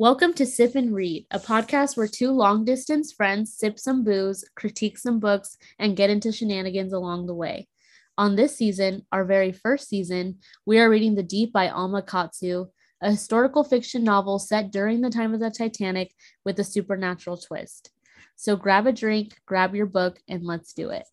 [0.00, 4.46] Welcome to Sip and Read, a podcast where two long distance friends sip some booze,
[4.56, 7.68] critique some books, and get into shenanigans along the way.
[8.16, 12.68] On this season, our very first season, we are reading The Deep by Alma Katsu,
[13.02, 16.14] a historical fiction novel set during the time of the Titanic
[16.46, 17.90] with a supernatural twist.
[18.36, 21.06] So grab a drink, grab your book, and let's do it.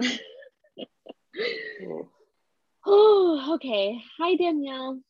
[2.86, 4.00] oh, okay.
[4.18, 5.00] Hi, Danielle.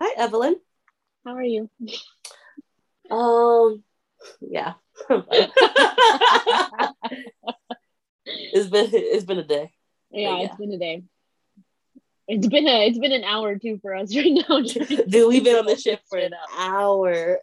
[0.00, 0.56] Hi, Evelyn.
[1.24, 1.70] How are you?
[3.10, 3.82] Um,
[4.40, 4.74] yeah.
[8.26, 9.72] it's been it's been a day.
[10.10, 11.02] Yeah, yeah, it's been a day.
[12.28, 14.60] It's been a it's been an hour too for us right now.
[14.60, 17.38] Dude, we've been on the ship for an hour.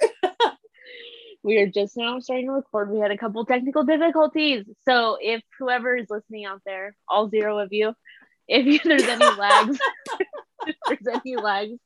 [1.41, 2.91] we are just now starting to record.
[2.91, 4.65] We had a couple technical difficulties.
[4.85, 7.95] So if whoever is listening out there, all zero of you,
[8.47, 9.79] if there's any lags,
[10.67, 11.79] if there's any lags,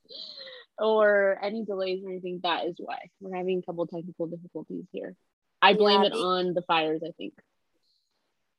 [0.80, 5.16] or any delays or anything, that is why we're having a couple technical difficulties here.
[5.61, 7.33] I blame yeah, it on the fires, I think.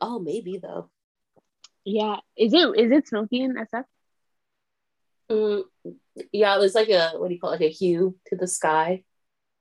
[0.01, 0.91] Oh, maybe though.
[1.85, 3.85] Yeah, is it is it smoky in SF?
[5.31, 5.63] Mm,
[6.33, 7.61] yeah, it was like a what do you call it?
[7.61, 9.05] Like a hue to the sky.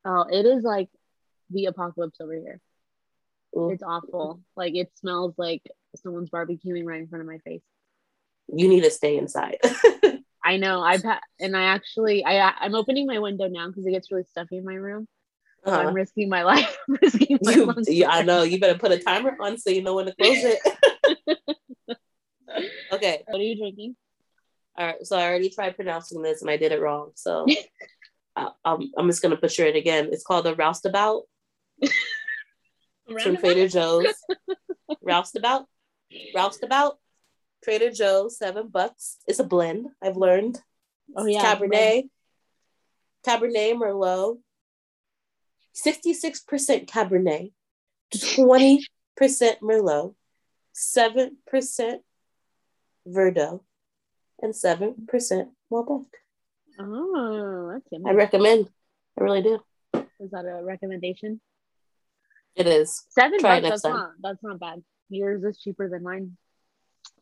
[0.05, 0.89] Oh, it is like
[1.50, 2.59] the apocalypse over here.
[3.55, 3.69] Ooh.
[3.69, 4.41] It's awful.
[4.55, 5.63] Like it smells like
[5.95, 7.63] someone's barbecuing right in front of my face.
[8.53, 9.58] You need to stay inside.
[10.48, 10.80] I know.
[10.80, 14.23] I've had, and I actually, I, I'm opening my window now because it gets really
[14.23, 15.06] stuffy in my room.
[15.66, 15.90] So uh-huh.
[15.90, 16.78] I'm risking my life.
[16.88, 18.44] risking my you, yeah, I know.
[18.44, 21.58] You better put a timer on so you know when to close it.
[22.94, 23.23] okay.
[23.28, 23.98] What are you drinking?
[24.78, 25.06] All right.
[25.06, 27.12] So I already tried pronouncing this and I did it wrong.
[27.16, 27.45] So
[28.38, 30.08] I, I'm, I'm just gonna butcher it again.
[30.14, 31.23] It's called a roustabout
[33.22, 34.16] from Trader Joe's.
[35.06, 35.66] roustabout.
[36.34, 36.94] Roustabout.
[37.63, 39.17] Trader Joe's, seven bucks.
[39.27, 39.88] It's a blend.
[40.02, 40.61] I've learned.
[41.16, 42.09] Oh yeah, Cabernet,
[43.25, 44.39] Cabernet Merlot,
[45.73, 47.52] sixty-six percent Cabernet,
[48.35, 48.85] twenty
[49.16, 50.13] percent Merlot,
[50.73, 52.03] seven percent
[53.07, 53.62] Verdot,
[54.41, 56.06] and seven percent Malbec.
[56.79, 58.69] Oh, that's I recommend.
[59.19, 59.59] I really do.
[60.19, 61.41] Is that a recommendation?
[62.56, 63.03] It is.
[63.09, 63.69] Seven Try bucks.
[63.69, 63.94] That's time.
[63.94, 64.12] not.
[64.22, 64.84] That's not bad.
[65.09, 66.38] Yours is cheaper than mine.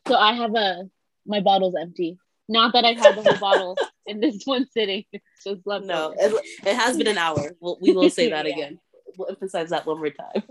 [0.07, 0.89] So I have a
[1.25, 2.17] my bottle's empty.
[2.47, 5.03] Not that I've had the whole bottle in this one sitting.
[5.11, 5.85] It's just left.
[5.85, 7.53] No, it, it, has been an hour.
[7.59, 8.53] We'll, we will say that yeah.
[8.53, 8.79] again.
[9.17, 10.43] We'll emphasize that one more time.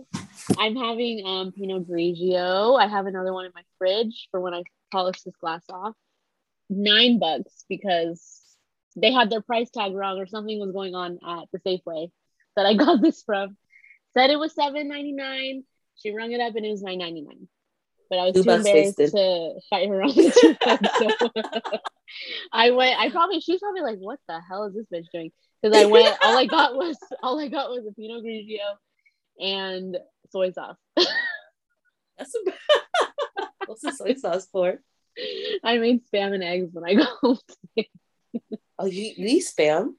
[0.59, 2.81] I'm having um Pinot Grigio.
[2.81, 5.94] I have another one in my fridge for when I polish this glass off.
[6.69, 8.41] Nine bucks because
[8.97, 12.10] they had their price tag wrong or something was going on at the Safeway
[12.56, 13.56] that I got this from.
[14.15, 15.65] Said it was seven ninety nine.
[15.97, 17.48] She rung it up and it was nine ninety nine
[18.10, 19.10] but I was too, too embarrassed wasted.
[19.12, 21.78] to fight her on the so
[22.53, 22.98] I went.
[22.98, 25.32] I probably she's probably like, "What the hell is this bitch doing?"
[25.62, 26.16] Because I went.
[26.22, 28.76] all I got was all I got was a Pinot Grigio
[29.41, 29.98] and
[30.31, 30.76] soy sauce.
[30.97, 34.78] That's a, what's the soy sauce for?
[35.65, 37.38] I made spam and eggs when I go home.
[38.78, 39.94] oh, you, you eat spam?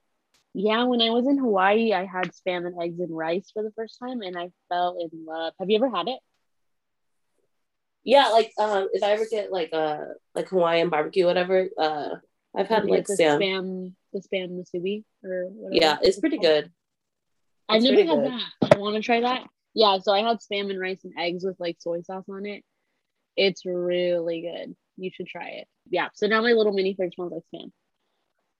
[0.53, 3.73] Yeah, when I was in Hawaii, I had spam and eggs and rice for the
[3.75, 5.53] first time, and I fell in love.
[5.59, 6.19] Have you ever had it?
[8.05, 9.97] Yeah, like um, if I ever get like uh
[10.35, 12.09] like Hawaiian barbecue, whatever, uh,
[12.55, 15.75] I've had like, the spam, spam, the spam musubi or whatever.
[15.83, 16.71] Yeah, it's pretty good.
[17.67, 18.25] I've never had good.
[18.25, 18.75] that.
[18.75, 19.47] I want to try that.
[19.73, 22.63] Yeah, so I had spam and rice and eggs with like soy sauce on it.
[23.35, 24.75] It's really good.
[24.97, 25.67] You should try it.
[25.89, 26.09] Yeah.
[26.13, 27.71] So now my little mini fridge smells like spam.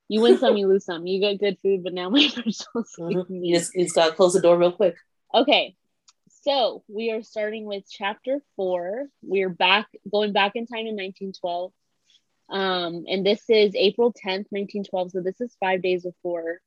[0.08, 1.06] You win some, you lose some.
[1.06, 3.44] You get good food, but now my fridge smells like mm-hmm.
[3.44, 4.96] You just, you just gotta close the door real quick.
[5.34, 5.76] Okay,
[6.46, 9.08] so we are starting with chapter four.
[9.24, 11.74] We're back going back in time in 1912.
[12.50, 15.12] Um, and this is April 10th, 1912.
[15.12, 16.60] So this is five days before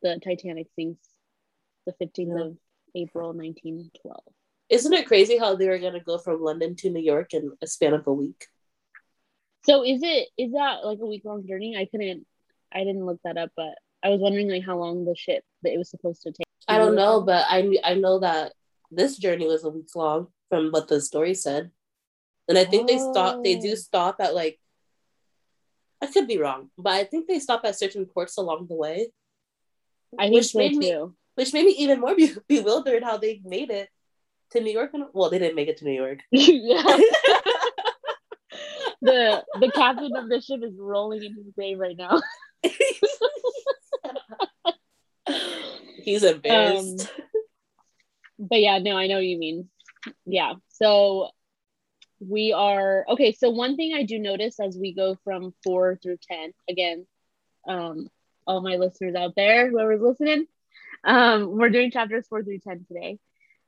[0.00, 1.06] the Titanic sinks,
[1.84, 2.44] the 15th yeah.
[2.44, 2.56] of
[2.94, 4.18] April, 1912.
[4.70, 7.66] Isn't it crazy how they were gonna go from London to New York in a
[7.66, 8.46] span of a week?
[9.66, 11.76] So is it is that like a week long journey?
[11.76, 12.26] I couldn't
[12.72, 15.74] I didn't look that up, but I was wondering like how long the ship that
[15.74, 16.46] it was supposed to take.
[16.66, 18.52] I don't know, but I I know that
[18.92, 21.70] this journey was a week long from what the story said.
[22.48, 22.92] And I think oh.
[22.92, 23.76] they stop they do oh.
[23.76, 24.58] stop at like
[26.02, 29.12] I could be wrong, but I think they stop at certain ports along the way.
[30.18, 30.96] I which made me,
[31.36, 33.88] which made me even more be- bewildered how they made it
[34.50, 34.90] to New York.
[34.94, 36.18] And, well, they didn't make it to New York.
[36.32, 37.14] the
[39.60, 42.20] the captain of the ship is rolling in his grave right now.
[46.02, 47.02] He's embarrassed.
[47.02, 47.08] Um,
[48.42, 49.68] but yeah, no, I know you mean.
[50.26, 50.54] Yeah.
[50.68, 51.30] So
[52.20, 53.32] we are okay.
[53.32, 57.06] So one thing I do notice as we go from four through 10, again,
[57.66, 58.08] um,
[58.46, 60.46] all my listeners out there, whoever's listening.
[61.04, 63.18] Um, we're doing chapters four through 10 today.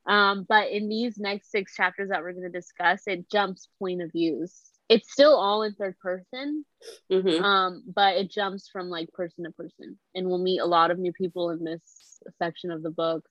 [0.07, 4.03] Um, but in these next six chapters that we're going to discuss, it jumps point
[4.03, 4.55] of views.
[4.89, 6.65] It's still all in third person,
[7.11, 7.41] Mhm.
[7.41, 10.99] um, but it jumps from like person to person, and we'll meet a lot of
[10.99, 13.27] new people in this section of the book.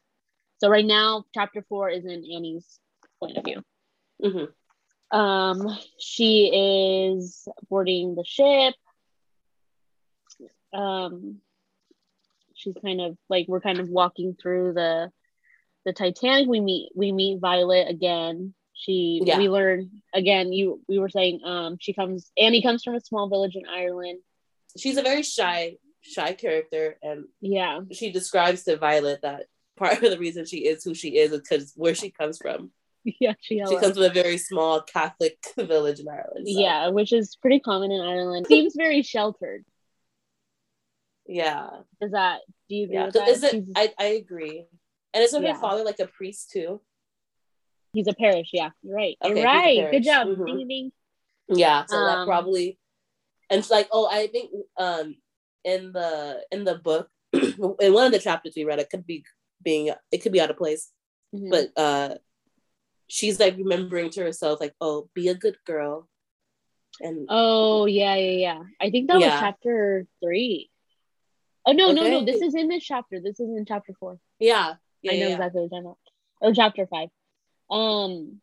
[0.63, 2.80] So right now, chapter four is in Annie's
[3.19, 3.62] point of view.
[4.24, 5.19] Mm-hmm.
[5.19, 8.74] Um, she is boarding the ship.
[10.74, 11.42] Um,
[12.56, 15.12] she's kind of like we're kind of walking through the
[15.83, 16.48] the Titanic.
[16.48, 18.54] We meet we meet Violet again.
[18.71, 19.39] She Yeah.
[19.39, 20.54] we learn again.
[20.54, 24.19] You we were saying um she comes Annie comes from a small village in Ireland.
[24.77, 30.12] She's a very shy, shy character, and Yeah, she describes to Violet that part of
[30.12, 32.72] the reason she is who she is is because where she comes from.
[33.04, 36.48] yeah, she, She comes from a very small Catholic village in Ireland.
[36.48, 38.46] so, yeah, which is pretty common in Ireland.
[38.48, 39.66] Seems very sheltered.
[41.28, 41.70] yeah,
[42.02, 43.06] Is that do you agree yeah.
[43.06, 43.28] with that?
[43.30, 43.64] Is it?
[43.75, 44.66] I I agree.
[45.14, 45.54] And isn't Yeah.
[45.54, 46.81] her father like a priest too?
[47.94, 48.69] He's a parish, yeah.
[48.81, 49.16] You're right.
[49.24, 49.92] Okay, You're right.
[49.92, 50.28] Good job.
[50.28, 50.46] Mhm.
[50.46, 50.92] Ding, ding.
[51.50, 52.80] Yeah, so that Um, probably
[53.50, 55.16] and it's like, oh, I think um
[55.64, 59.24] in the in the book in one of the chapters we read, it could be
[59.63, 60.92] being it could be out of place,
[61.33, 61.50] Mhm.
[61.50, 62.15] but uh
[63.07, 66.07] she's like remembering to herself, like, oh, be a good girl.
[67.01, 68.63] And oh yeah, yeah, yeah.
[68.80, 70.69] I think that was chapter three.
[71.65, 72.25] Oh no, no, no.
[72.25, 73.19] This is in this chapter.
[73.19, 74.19] This is in chapter four.
[74.39, 75.33] yeah, yeah, I know yeah, yeah.
[75.36, 75.98] exactly what you're talking about.
[76.42, 77.09] Or chapter five.
[77.69, 78.42] Um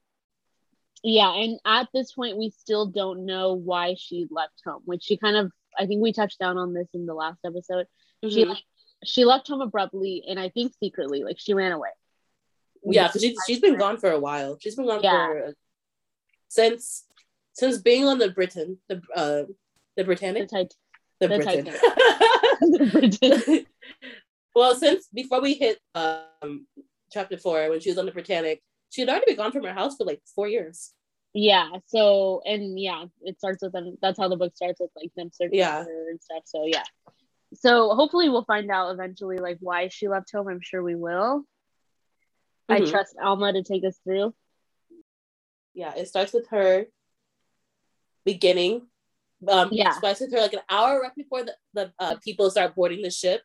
[1.02, 5.16] yeah, and at this point we still don't know why she left home, which she
[5.16, 7.86] kind of I think we touched down on this in the last episode.
[8.28, 8.58] She Mhm.
[9.04, 11.88] She left home abruptly and I think secretly, like she ran away.
[12.84, 14.58] yeah, because she, she's been gone for a while.
[14.60, 15.26] She's been gone Yeah.
[15.26, 15.54] for
[16.48, 17.04] since
[17.54, 19.54] since being on the Britain, the uh the
[19.96, 20.74] The Britannic, tit-
[21.20, 21.64] the, the Britain.
[21.64, 23.66] the Britain.
[24.54, 26.66] well, since before we hit um
[27.12, 29.72] chapter four, when she was on the Britannic, she had already been gone from her
[29.74, 30.92] house for like four years.
[31.32, 31.68] Yeah.
[31.86, 33.96] So and yeah, it starts with them.
[34.02, 35.84] That's how the book starts with like them searching Yeah.
[35.84, 36.42] for her and stuff.
[36.44, 36.82] So yeah.
[37.54, 40.48] So hopefully we'll find out eventually like why she left home.
[40.48, 41.44] I'm sure we will.
[42.68, 42.90] I Mhm.
[42.90, 44.34] trust Alma to take us through.
[45.74, 46.86] Yeah, it starts with her
[48.24, 48.88] beginning.
[49.48, 49.90] Um, Yeah.
[49.90, 53.02] it starts with her like an hour right before the, the uh, people start boarding
[53.02, 53.42] the ship.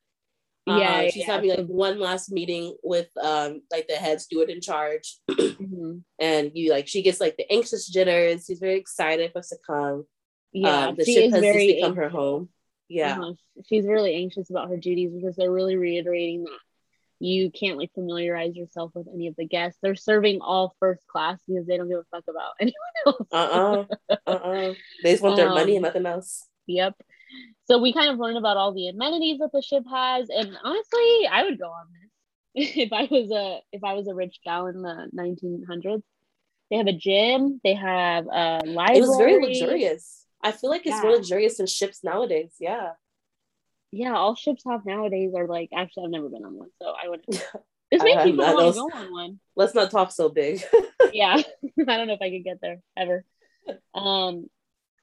[0.67, 1.33] Uh, Yeah, yeah, she's yeah.
[1.33, 6.03] having like one last meeting with um like the head steward in charge, Mhm.
[6.19, 8.45] and you like she gets like the anxious jitters.
[8.45, 10.05] She's very excited for us to come.
[10.51, 12.49] Yeah, um, the ship is has very just become her home.
[12.87, 13.33] Yeah, uh-huh.
[13.67, 16.59] She's really anxious about her duties because they're really reiterating that
[17.19, 19.79] you can't like familiarize yourself with any of the guests.
[19.81, 23.27] They're serving all first class because they don't give a fuck about anyone else.
[23.31, 24.73] uh uh-uh, uh,
[25.03, 26.47] They just want their money and Um, nothing else.
[26.67, 26.95] Yep.
[27.65, 31.27] So we kind of learned about all the amenities that the ship has, and honestly,
[31.31, 34.67] I would go on this if I was a if I was a rich gal
[34.67, 36.03] in the 1900s.
[36.71, 37.61] They have a gym.
[37.63, 38.97] They have a library.
[38.97, 40.24] It was very luxurious.
[40.45, 42.53] I feel like it's more luxurious than ships nowadays.
[42.59, 42.91] Yeah.
[43.91, 45.69] Yeah, all ships have nowadays are like.
[45.75, 47.27] Actually, I've never been on one, so I wouldn't.
[47.91, 48.55] This makes have not.
[48.55, 49.39] want to go on one.
[49.55, 50.61] Let's not talk so big.
[51.13, 51.35] yeah
[51.87, 53.23] i don't know if i could get there ever
[53.93, 54.49] um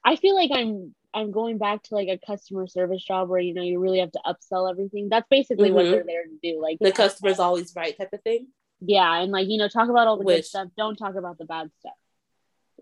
[0.03, 3.53] i feel like i'm i'm going back to like a customer service job where you
[3.53, 5.91] know you really have to upsell everything that's basically what Mhm.
[5.91, 8.47] they're there to do like the customer's always right type of thing.
[8.81, 11.45] yeah and like you know talk about all the good stuff don't talk about the
[11.45, 11.93] bad stuff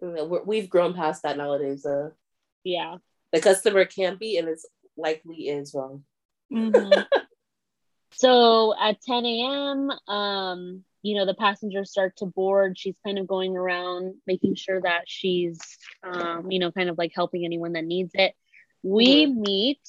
[0.02, 1.86] we're, we've grown past that nowadays.
[1.86, 2.10] Uh,
[2.64, 2.98] yeah
[3.32, 4.66] the customer can be and it's
[4.98, 6.04] likely is wrong.
[8.14, 13.26] so at 10 a.m um you know the passengers start to board she's kind of
[13.28, 15.60] going around making sure that she's
[16.04, 18.34] um you know kind of like helping anyone that needs it
[18.84, 19.80] we meet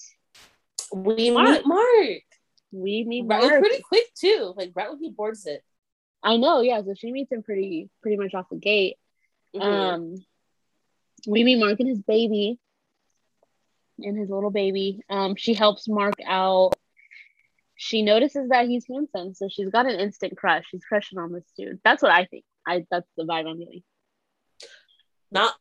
[0.95, 1.49] We Mark.
[1.49, 2.23] meet Mark.
[2.71, 3.59] we meet Right, Mark.
[3.61, 4.53] pretty quick too.
[4.57, 5.63] Like right when he boards it.
[6.23, 6.83] I know, yeah.
[6.83, 8.97] So she meets him pretty pretty much off the gate.
[9.55, 9.63] Mhm.
[9.63, 10.15] Um
[11.27, 12.59] we meet Mark and his baby
[13.99, 15.01] and his little baby.
[15.09, 16.75] Um she helps Mark out.
[17.77, 20.65] She notices that he's handsome, so she's got an instant crush.
[20.71, 21.81] She's crushing on this dude.
[21.85, 22.45] That's what I think.
[22.67, 23.83] I that's the vibe I'm getting.
[25.31, 25.55] not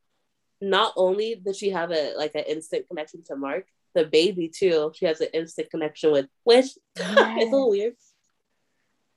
[0.62, 4.92] not only does she have a like an instant connection to Mark, the baby too.
[4.96, 7.94] She has an instant connection with, which it's a little weird.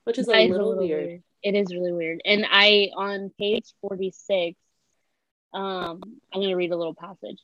[0.05, 1.23] Which is a is little, weird.
[1.43, 2.21] It is really weird.
[2.25, 4.59] And I on page 46,
[5.53, 6.01] um,
[6.33, 7.39] I'm gonna read a little passage.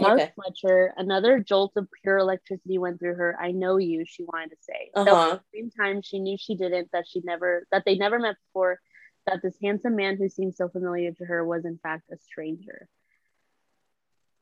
[0.00, 0.32] Mark Okay.
[0.34, 3.36] Fletcher, another jolt of pure electricity went through her.
[3.40, 4.90] I know you, she wanted to say.
[4.94, 5.30] Uh Though huh.
[5.34, 8.36] at the same time she knew she didn't, that she never that they never met
[8.48, 8.80] before,
[9.26, 12.88] that this handsome man who seemed so familiar to her was in fact a stranger.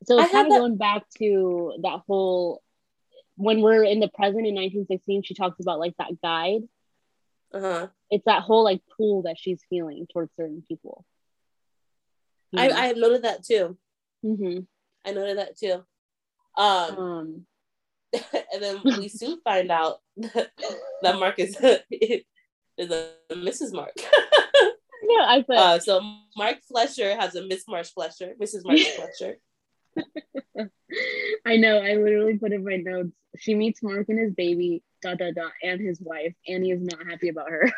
[0.05, 2.61] So it's kind of that- going back to that whole
[3.35, 6.63] when we're in the present in 1916, she talks about like that guide.
[7.53, 7.87] Uh-huh.
[8.11, 11.05] It's that whole like pull that she's feeling towards certain people.
[12.55, 13.77] I, I have noted that too.
[14.23, 14.59] hmm
[15.09, 15.83] I noted that too.
[16.57, 17.45] Um, um
[18.53, 20.51] and then we soon find out that
[21.03, 23.73] Mark is, is a Mrs.
[23.73, 23.93] Mark.
[23.97, 26.01] yeah, I put Uh, so
[26.35, 28.65] Mark Fletcher has a Miss Marsh Fletcher, Mrs.
[28.65, 29.37] Marsh Fletcher.
[31.45, 31.77] I know.
[31.77, 33.11] I literally put in my notes.
[33.37, 36.33] She meets Mark and his baby, dot dot dot, and his wife.
[36.47, 37.71] Annie is not happy about her.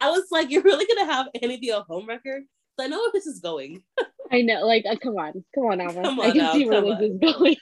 [0.00, 2.42] I was like, you're really gonna have Annie be a homewrecker?
[2.78, 3.82] So I know where this is going.
[4.30, 4.64] I know.
[4.66, 6.02] Like, uh, come on, come on, Alma.
[6.02, 7.56] Come on I can now, see where this is going.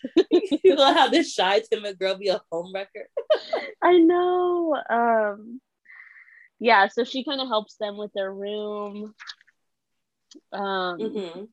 [0.65, 3.07] you're gonna have this shy, timid girl be a homewrecker.
[3.83, 4.77] I know.
[4.91, 5.61] Um,
[6.61, 6.89] yeah.
[6.89, 9.15] So she kind of helps them with their room.
[10.53, 11.45] Um, hmm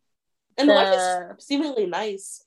[0.58, 0.94] And the wife
[1.40, 2.44] is seemingly nice.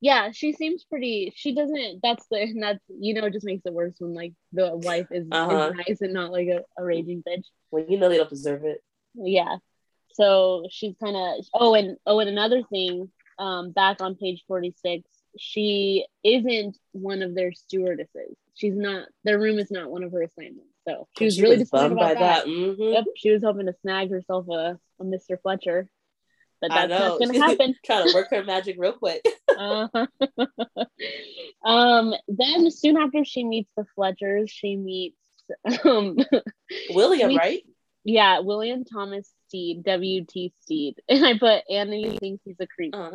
[0.00, 1.32] yeah, she seems pretty.
[1.36, 2.00] She doesn't.
[2.02, 2.40] That's the.
[2.40, 5.70] And that's you know, it just makes it worse when like the wife is, Uh-huh.
[5.70, 7.44] is nice and not like a, a raging bitch.
[7.70, 8.82] When you know they don't deserve it.
[9.14, 9.56] yeah
[10.16, 15.04] so she's kind of oh and oh and another thing um back on page 46
[15.38, 20.22] she isn't one of their stewardesses she's not their room is not one of her
[20.22, 22.92] assignments so she was really disappointed bummed about that, Mhm.
[22.94, 25.88] yep she was hoping to snag herself a, a mr fletcher
[26.62, 29.22] but that's not gonna happen Trying to work her magic real quick.
[29.58, 30.06] uh-huh.
[31.64, 35.16] um then soon after she meets the fletchers she meets
[35.84, 36.16] um
[36.90, 37.62] William, We- right?
[38.08, 40.52] Yeah, William Thomas Steed, W.T.
[40.62, 41.00] Steed.
[41.08, 42.94] And I put Annie thinks he's a creep.
[42.94, 43.10] Uh,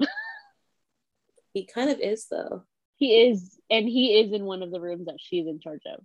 [1.53, 2.63] he kind of is though.
[2.95, 6.03] He is, and he is in one of the rooms that she's in charge of.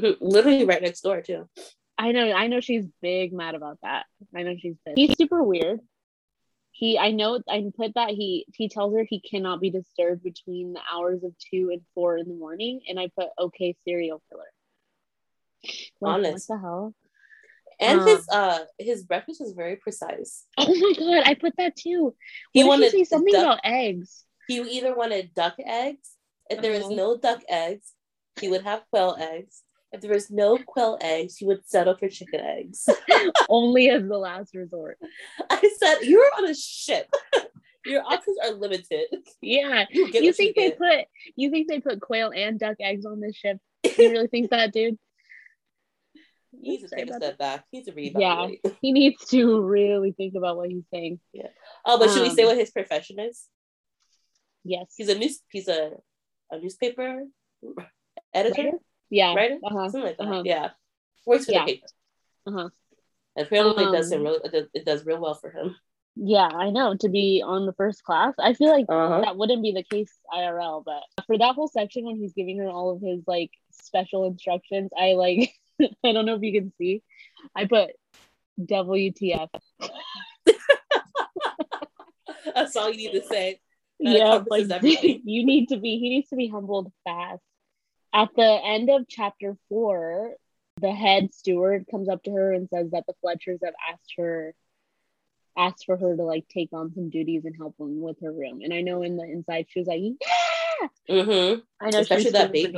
[0.00, 0.16] Mhm.
[0.20, 1.48] Literally right next door too.
[1.96, 4.06] I know, I know she's big mad about that.
[4.34, 4.98] I know she's pissed.
[4.98, 5.80] He's super weird.
[6.72, 10.72] He, I know, I put that he he tells her he cannot be disturbed between
[10.72, 14.50] the hours of two and four in the morning, and I put okay serial killer.
[16.00, 16.50] Like, Honest.
[16.50, 16.94] What the hell?
[17.80, 20.44] And Um, his uh his breakfast was very precise.
[20.58, 22.14] Oh my god, I put that too.
[22.52, 24.24] He What wanted he say something duck- about eggs?
[24.48, 26.10] He either wanted duck eggs.
[26.50, 27.92] If there was no duck eggs,
[28.40, 29.62] he would have quail eggs.
[29.92, 32.86] If there was no quail eggs, he would settle for chicken eggs.
[33.48, 34.98] Only as the last resort.
[35.48, 37.08] I said, You're on a ship.
[37.86, 39.06] Your options are limited.
[39.40, 39.84] Yeah.
[39.90, 40.78] You you think you they get.
[40.78, 40.98] put
[41.36, 43.58] you think they put quail and duck eggs on this ship?
[43.84, 44.98] You really think that, dude?
[46.62, 47.64] He needs to take a step back.
[47.70, 48.36] He needs to Yeah.
[48.36, 48.76] reevaluate.
[48.80, 51.20] He needs to really think about what he's saying.
[51.32, 51.48] Yeah.
[51.84, 53.48] Oh, but should we say Um, what his profession is?
[54.64, 54.94] Yes.
[54.96, 55.40] He's a news.
[55.50, 55.92] He's a
[56.50, 57.24] a newspaper
[58.32, 58.78] editor, Writer?
[59.10, 59.34] Yeah.
[59.34, 59.88] writer, Uh-huh.
[59.88, 60.24] something like that.
[60.24, 60.42] uh-huh.
[60.44, 60.70] Yeah,
[61.26, 61.64] works for Yeah.
[61.64, 61.86] the paper.
[62.46, 62.68] Uh-huh.
[63.36, 64.40] And apparently, it does him Um, real.
[64.74, 65.74] It does, real well for him.
[66.16, 66.94] Yeah, I know.
[66.94, 68.34] To be on the first class.
[68.38, 69.20] I feel like Uh huh.
[69.22, 72.68] that wouldn't be the case IRL, but for that whole section when he's giving her
[72.68, 75.52] all of his like special instructions, I like
[76.04, 77.02] I don't know if you can see.
[77.54, 77.90] I put
[78.60, 79.48] WTF.
[82.54, 83.60] That's all you need to say.
[84.00, 87.42] That yeah, like you need to be he needs to be humbled fast.
[88.12, 90.34] At the end of chapter four,
[90.80, 94.54] the head steward comes up to her and says that the Fletchers have asked her
[95.56, 98.60] asked for her to like take on some duties and help them with her room.
[98.62, 101.60] And I know in the inside she was like, Yeah, Mm-hmm.
[101.80, 102.76] I know Especially that baby.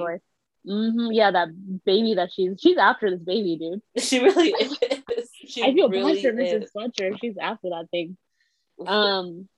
[0.66, 1.48] Mhm, yeah, that
[1.84, 3.82] baby that she's she's after this baby, dude.
[4.02, 5.30] She really is.
[5.46, 6.64] She I feel really bad for Mrs.
[6.64, 6.70] is.
[6.70, 7.16] Fletcher.
[7.18, 8.16] She's after that thing.
[8.84, 9.48] Um,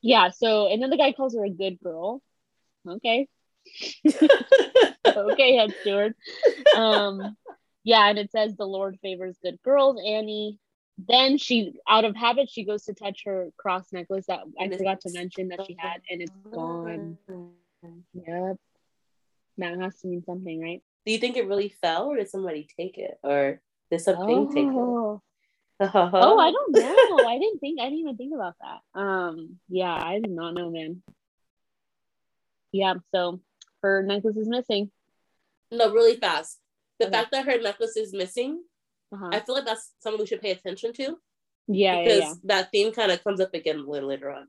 [0.00, 0.30] yeah.
[0.30, 2.22] So, and then the guy calls her a good girl.
[2.88, 3.28] Okay.
[5.06, 6.14] okay, head steward.
[6.74, 7.36] Um,
[7.84, 10.00] yeah, and it says the Lord favors good girls.
[10.04, 10.58] Annie.
[10.98, 15.02] Then she, out of habit, she goes to touch her cross necklace that I forgot
[15.02, 17.18] to mention that she had, and it's gone.
[18.14, 18.56] Yep.
[19.58, 20.82] That has to mean something, right?
[21.06, 23.60] Do you think it really fell, or did somebody take it, or
[23.90, 24.70] did something take it?
[24.74, 25.22] Oh.
[25.78, 27.26] Oh, Oh, I don't know.
[27.26, 27.80] I didn't think.
[27.80, 28.98] I didn't even think about that.
[29.00, 31.02] Um, yeah, I did not know, man.
[32.72, 33.40] Yeah, so
[33.82, 34.90] her necklace is missing.
[35.70, 36.58] No, really fast.
[36.98, 37.12] The Okay.
[37.16, 38.62] fact that her necklace is missing,
[39.12, 39.28] Uh-huh.
[39.32, 41.14] I feel like that's something we should pay attention to yeah,
[41.68, 44.48] yeah, because yeah, that theme kind of comes up again a little later on.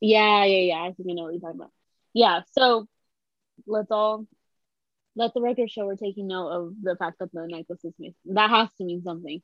[0.00, 0.82] yeah, yeah, yeah.
[0.82, 1.72] I think I know what you're talking about.
[2.12, 2.86] Yeah, so
[3.68, 4.26] let's all
[5.16, 8.14] let the record show we're taking note of the fact that the necklace is missing.
[8.26, 9.42] That has to mean something.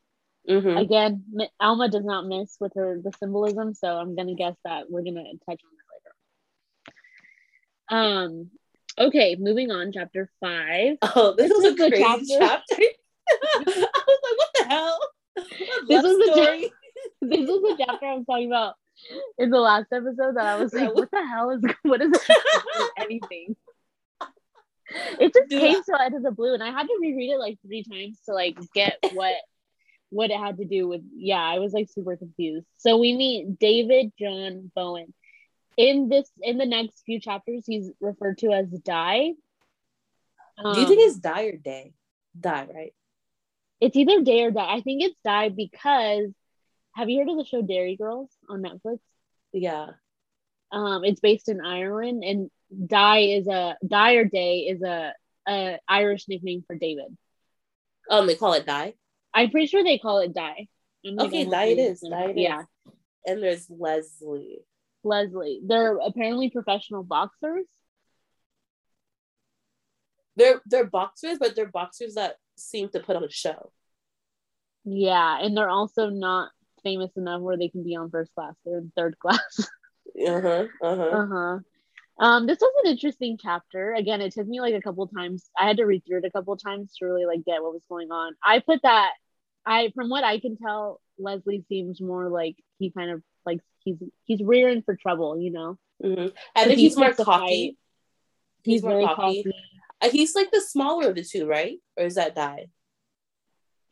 [0.48, 0.76] Mm-hmm.
[0.76, 1.24] Again,
[1.58, 5.22] Alma does not miss with her the symbolism, so I'm gonna guess that we're gonna
[5.22, 5.72] touch on
[7.88, 8.20] that later.
[8.28, 8.50] Um.
[8.96, 9.90] Okay, moving on.
[9.92, 10.96] Chapter five.
[11.02, 12.38] Oh, this This was a was the crazy chapter.
[12.38, 12.82] chapter.
[13.56, 15.00] I was like, what the hell?
[15.36, 15.42] A
[15.88, 16.72] This was the story.
[17.22, 18.74] this was the chapter I was talking about
[19.38, 22.12] in the last episode that I was like, what the hell is what is
[22.98, 23.56] anything?
[25.20, 27.58] It just came so out of the blue, and I had to reread it like
[27.64, 29.34] three times to like get what
[30.10, 31.02] what it had to do with.
[31.14, 32.66] Yeah, I was like super confused.
[32.78, 35.12] So we meet David John Bowen.
[35.76, 39.32] In this, in the next few chapters, he's referred to as Die.
[40.56, 41.94] Um, do you think um, it's Die or Day?
[42.38, 42.94] Die, right?
[43.80, 44.74] It's either Day or Die.
[44.74, 46.32] I think it's Die because
[46.94, 49.00] have you heard of the show Derry Girls on Netflix?
[49.52, 49.86] Yeah.
[50.70, 52.50] Um, it's based in Ireland, and
[52.86, 55.12] Die is a Die or Day is a,
[55.48, 57.16] a Irish nickname for David.
[58.10, 58.94] Um, they call it Die.
[59.32, 60.68] I'm pretty sure they call it Die.
[61.06, 62.00] Okay, Die it is.
[62.00, 62.60] Die it yeah.
[62.60, 62.66] Is.
[63.26, 64.60] And there's Leslie.
[65.02, 65.60] Leslie.
[65.64, 67.66] They're apparently professional boxers.
[70.36, 73.70] They're they're boxers, but they're boxers that seem to put on a show.
[74.84, 76.50] Yeah, and they're also not
[76.82, 78.54] famous enough where they can be on first class.
[78.64, 79.40] They're in third class.
[80.26, 80.66] uh-huh.
[80.82, 81.02] Uh-huh.
[81.02, 81.58] Uh-huh.
[82.18, 83.92] Um, this was an interesting chapter.
[83.92, 85.50] Again, it took me like a couple times.
[85.58, 87.84] I had to read through it a couple times to really like get what was
[87.88, 88.34] going on.
[88.42, 89.12] I put that
[89.66, 93.96] I from what I can tell, Leslie seems more like he kind of like he's
[94.24, 95.78] he's rearing for trouble, you know.
[96.02, 96.28] Mm-hmm.
[96.54, 97.76] I think he's more cocky.
[98.62, 99.42] He's, he's more cocky.
[99.42, 99.52] cocky.
[100.02, 101.78] Uh, he's like the smaller of the two, right?
[101.96, 102.66] Or is that Die?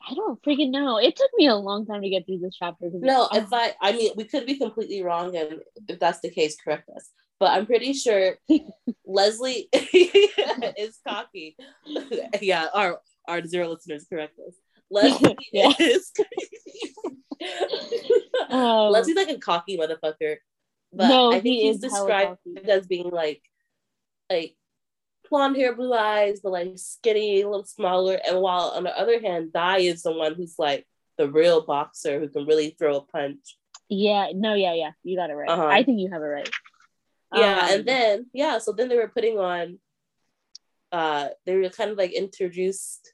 [0.05, 0.97] I don't freaking know.
[0.97, 2.89] It took me a long time to get through this chapter.
[2.91, 6.57] No, if I, I mean, we could be completely wrong, and if that's the case,
[6.61, 7.09] correct us.
[7.43, 8.37] But I'm pretty sure
[9.05, 11.57] Leslie is cocky.
[12.41, 14.53] yeah, our our zero listeners correct us.
[14.89, 16.09] Leslie is.
[18.49, 20.37] um, Leslie's like a cocky motherfucker,
[20.93, 23.41] but no, I think he he's described as being like,
[24.29, 24.55] like
[25.29, 28.21] blonde hair, blue eyes, but like skinny, a little smaller.
[28.25, 32.21] And while on the other hand, Die is the one who's like the real boxer
[32.21, 33.57] who can really throw a punch.
[33.89, 35.49] Yeah, no, yeah, yeah, you got it right.
[35.49, 35.67] Uh-huh.
[35.67, 36.49] I think you have it right.
[37.33, 39.79] Yeah, um, and then yeah, so then they were putting on.
[40.91, 43.13] Uh, they were kind of like introduced,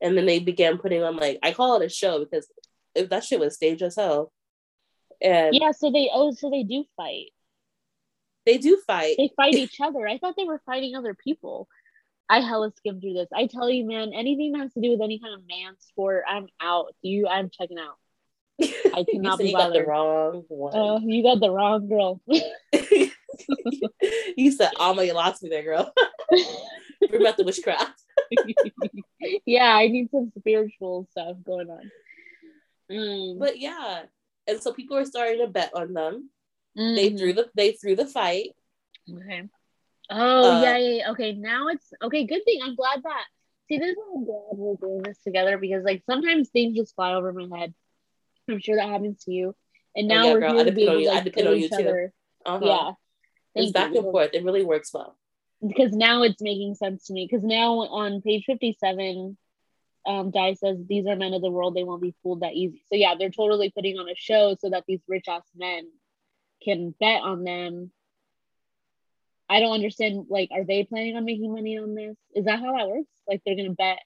[0.00, 2.48] and then they began putting on like I call it a show because
[2.94, 4.32] if that shit was staged as hell.
[5.20, 7.30] And yeah, so they oh, so they do fight.
[8.46, 9.16] They do fight.
[9.18, 10.06] They fight each other.
[10.06, 11.68] I thought they were fighting other people.
[12.30, 13.28] I hella skimmed through this.
[13.34, 16.24] I tell you, man, anything that has to do with any kind of man sport,
[16.28, 16.94] I'm out.
[17.02, 17.96] You, I'm checking out.
[18.60, 19.84] I cannot be bothered.
[19.84, 20.72] the wrong one.
[20.74, 22.20] Oh, you got the wrong girl.
[24.36, 25.92] you said Alma, you lost me there, girl.
[27.10, 28.02] We're about the witchcraft.
[29.46, 31.90] yeah, I need some spiritual stuff going on.
[32.90, 33.38] Mm.
[33.38, 34.02] But yeah,
[34.46, 36.30] and so people are starting to bet on them.
[36.76, 36.94] Mm-hmm.
[36.94, 38.50] They threw the they threw the fight.
[39.10, 39.44] Okay.
[40.10, 41.32] Oh uh, yeah, yeah, okay.
[41.32, 42.24] Now it's okay.
[42.24, 42.60] Good thing.
[42.62, 43.24] I'm glad that.
[43.68, 47.14] See, this is I'm glad we're doing this together because like sometimes things just fly
[47.14, 47.74] over my head.
[48.48, 49.54] I'm sure that happens to you.
[49.94, 51.58] And oh, now oh, yeah, we're girl, here to be able to like, depend on
[51.58, 52.08] you too.
[52.46, 52.60] Uh-huh.
[52.62, 52.90] Yeah.
[53.54, 54.00] It's back you.
[54.00, 54.30] and forth.
[54.32, 55.16] It really works well.
[55.66, 57.26] Because now it's making sense to me.
[57.28, 59.36] Because now on page 57,
[60.06, 61.74] um, Die says these are men of the world.
[61.74, 62.82] They won't be fooled that easy.
[62.88, 65.88] So yeah, they're totally putting on a show so that these rich ass men
[66.62, 67.90] can bet on them.
[69.48, 70.26] I don't understand.
[70.28, 72.16] Like, are they planning on making money on this?
[72.34, 73.08] Is that how that works?
[73.26, 73.98] Like, they're gonna bet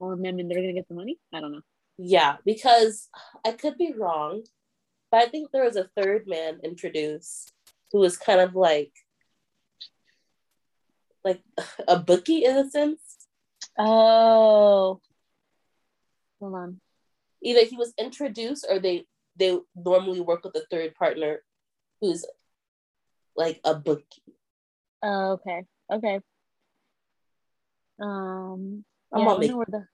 [0.00, 1.18] on them and they're gonna get the money?
[1.32, 1.62] I don't know.
[1.98, 3.08] Yeah, because
[3.44, 4.42] I could be wrong,
[5.10, 7.52] but I think there was a third man introduced
[7.92, 8.92] who was kind of like
[11.24, 11.42] like
[11.88, 13.00] a bookie in a sense.
[13.78, 15.00] Oh,
[16.40, 16.80] hold on.
[17.42, 19.04] Either he was introduced or they
[19.36, 21.42] they normally work with a third partner
[22.00, 22.24] who's
[23.36, 24.22] like a bookie.
[25.02, 25.64] Oh, okay.
[25.92, 26.20] Okay.
[28.00, 29.86] Um, I'm yeah, make, the...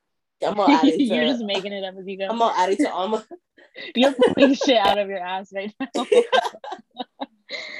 [0.46, 2.26] I'm gonna add it to, You're just making it up as you go.
[2.28, 3.22] I'm gonna add it to all my.
[3.94, 6.07] You're pulling shit out of your ass right now.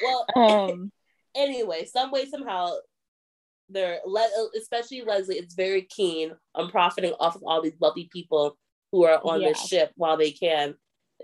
[0.03, 0.93] Well, um,
[1.35, 2.73] anyway, some way somehow,
[3.69, 4.01] they're
[4.57, 8.59] especially Leslie is very keen on profiting off of all these wealthy people
[8.91, 9.49] who are on yeah.
[9.49, 10.75] the ship while they can.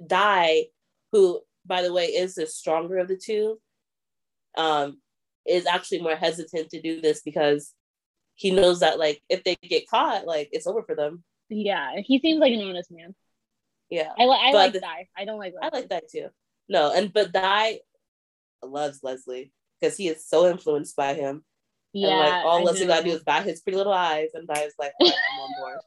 [0.07, 0.65] Die,
[1.13, 3.61] who by the way, is the stronger of the two,
[4.57, 4.99] um,
[5.47, 7.75] is actually more hesitant to do this because
[8.35, 11.23] he knows that like if they get caught, like it's over for them.
[11.51, 13.15] Yeah, he seems like an honest man.
[13.91, 15.09] Yeah, I, li- I like the, Die.
[15.17, 15.55] I don't like.
[15.55, 15.71] Leslie.
[15.73, 16.29] I like that too.
[16.69, 17.79] No, and but Die
[18.63, 21.45] loves Leslie because he is so influenced by him.
[21.93, 24.47] Yeah, and like all I Leslie gotta do is bat his pretty little eyes, and
[24.47, 25.79] Die is like, I'm on board,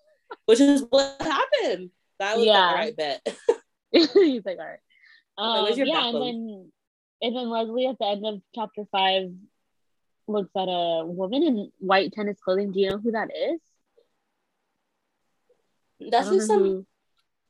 [0.46, 1.92] which is what happened.
[2.20, 2.72] That was yeah.
[2.72, 3.38] the right bet.
[3.92, 4.80] He's like, all right.
[5.38, 6.72] Um, yeah, and then
[7.22, 9.32] and then Leslie at the end of chapter five
[10.28, 12.72] looks at a woman in white tennis clothing.
[12.72, 13.60] Do you know who that is?
[16.10, 16.64] That's just some.
[16.64, 16.86] Who...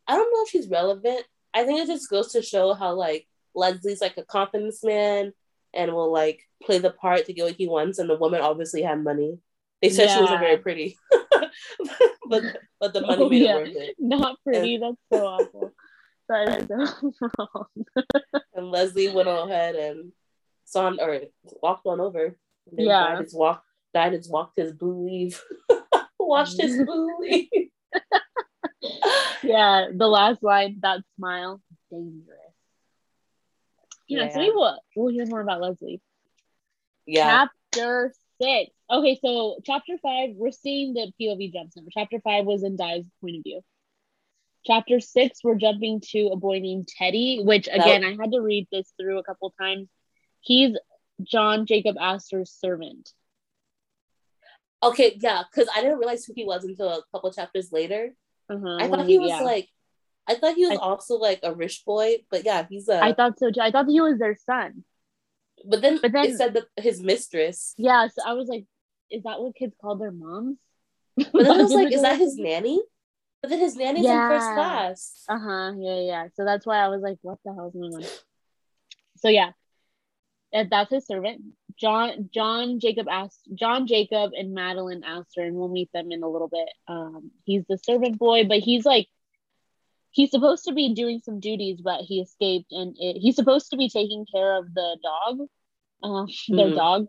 [0.07, 1.23] I don't know if she's relevant.
[1.53, 5.33] I think it just goes to show how like Leslie's like a confidence man
[5.73, 8.81] and will like play the part to get what he wants, and the woman obviously
[8.81, 9.39] had money.
[9.81, 10.15] They said yeah.
[10.15, 10.97] she wasn't very pretty,
[12.29, 12.43] but
[12.79, 13.57] but the money oh, made yeah.
[13.57, 13.95] it worth it.
[13.99, 14.75] Not pretty.
[14.75, 15.73] And, that's so awful.
[16.29, 17.65] That is so wrong.
[18.53, 20.13] and Leslie went on ahead and
[20.63, 21.19] saw him, or
[21.61, 22.37] walked on over.
[22.71, 23.15] yeah.
[23.15, 23.63] Died his walk.
[23.93, 25.43] Died his walked his blue leave.
[26.17, 27.49] Washed his blue leave.
[29.43, 31.59] yeah, the last line, that smile,
[31.91, 32.50] dangerous.
[34.11, 34.33] Yeah, yeah.
[34.33, 36.01] so we will we'll hear more about Leslie.
[37.05, 37.47] Yeah.
[37.71, 38.71] Chapter six.
[38.89, 41.83] Okay, so chapter five, we're seeing the POV jumps now.
[41.93, 43.61] Chapter five was in Di's point of view.
[44.65, 48.67] Chapter six, we're jumping to a boy named Teddy, which again, I had to read
[48.69, 49.87] this through a couple times.
[50.41, 50.77] He's
[51.23, 53.09] John Jacob Astor's servant.
[54.83, 58.13] Okay, yeah, because I didn't realize who he was until a couple chapters later.
[58.49, 59.41] Uh-huh, I thought he was yeah.
[59.41, 59.69] like,
[60.27, 63.03] I thought he was I, also like a rich boy, but yeah, he's a.
[63.03, 63.61] I thought so too.
[63.61, 64.83] I thought he was their son.
[65.65, 67.73] But then, but then it said that his mistress.
[67.77, 68.65] Yeah, so I was like,
[69.09, 70.57] is that what kids call their moms?
[71.17, 72.81] But then I was like, is that his nanny?
[73.41, 74.25] But then his nanny's yeah.
[74.25, 75.23] in first class.
[75.27, 75.73] Uh huh.
[75.77, 76.27] Yeah, yeah.
[76.35, 78.03] So that's why I was like, what the hell's going on?
[79.17, 79.51] So yeah,
[80.51, 81.41] that's his servant.
[81.79, 86.27] John John Jacob asked John Jacob and Madeline Astor, and we'll meet them in a
[86.27, 86.69] little bit.
[86.87, 89.07] Um, he's the servant boy, but he's like
[90.11, 93.77] he's supposed to be doing some duties, but he escaped, and it, he's supposed to
[93.77, 95.47] be taking care of the dog,
[96.03, 96.75] uh, their mm.
[96.75, 97.07] dog,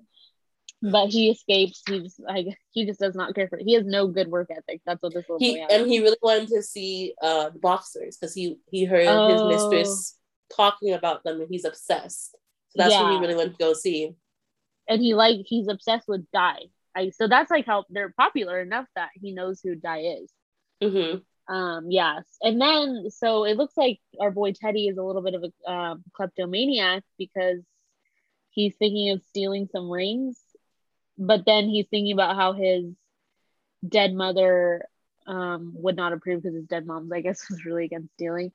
[0.83, 1.83] but he escapes.
[1.89, 3.65] He just like he just does not care for it.
[3.65, 4.81] He has no good work ethic.
[4.87, 5.67] That's what this little he, boy.
[5.71, 9.49] And he really wanted to see uh, the boxers because he he heard oh.
[9.49, 10.19] his mistress
[10.55, 12.33] talking about them, and he's obsessed.
[12.33, 13.03] So that's yeah.
[13.03, 14.15] what he really wanted to go see.
[14.89, 16.57] And he like he's obsessed with Di.
[16.95, 20.33] I, so that's like how they're popular enough that he knows who Di is.
[20.83, 21.19] Mm-hmm.
[21.49, 22.25] Um, yes.
[22.41, 25.71] And then, so it looks like our boy Teddy is a little bit of a
[25.71, 27.61] uh, kleptomaniac because
[28.51, 30.39] he's thinking of stealing some rings,
[31.19, 32.87] but then he's thinking about how his
[33.87, 34.87] dead mother
[35.27, 38.53] um, would not approve because his dead mom's, I guess, was really against stealing.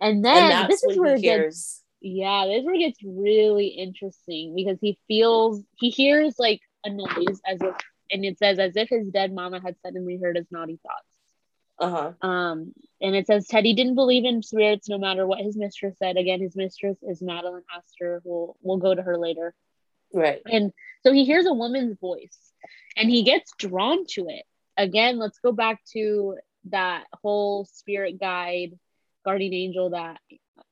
[0.00, 3.68] And then and this is where it gets, yeah, this is where it gets really
[3.68, 7.74] interesting because he feels, he hears like a noise as if,
[8.10, 11.13] and it says as if his dead mama had suddenly heard his naughty thoughts.
[11.78, 12.12] Uh-huh.
[12.26, 16.16] Um, and it says Teddy didn't believe in spirits no matter what his mistress said.
[16.16, 18.22] Again, his mistress is Madeline Astor.
[18.24, 19.54] We'll we'll go to her later.
[20.12, 20.40] Right.
[20.46, 22.38] And so he hears a woman's voice
[22.96, 24.44] and he gets drawn to it.
[24.76, 26.36] Again, let's go back to
[26.70, 28.78] that whole spirit guide,
[29.24, 30.20] guardian angel that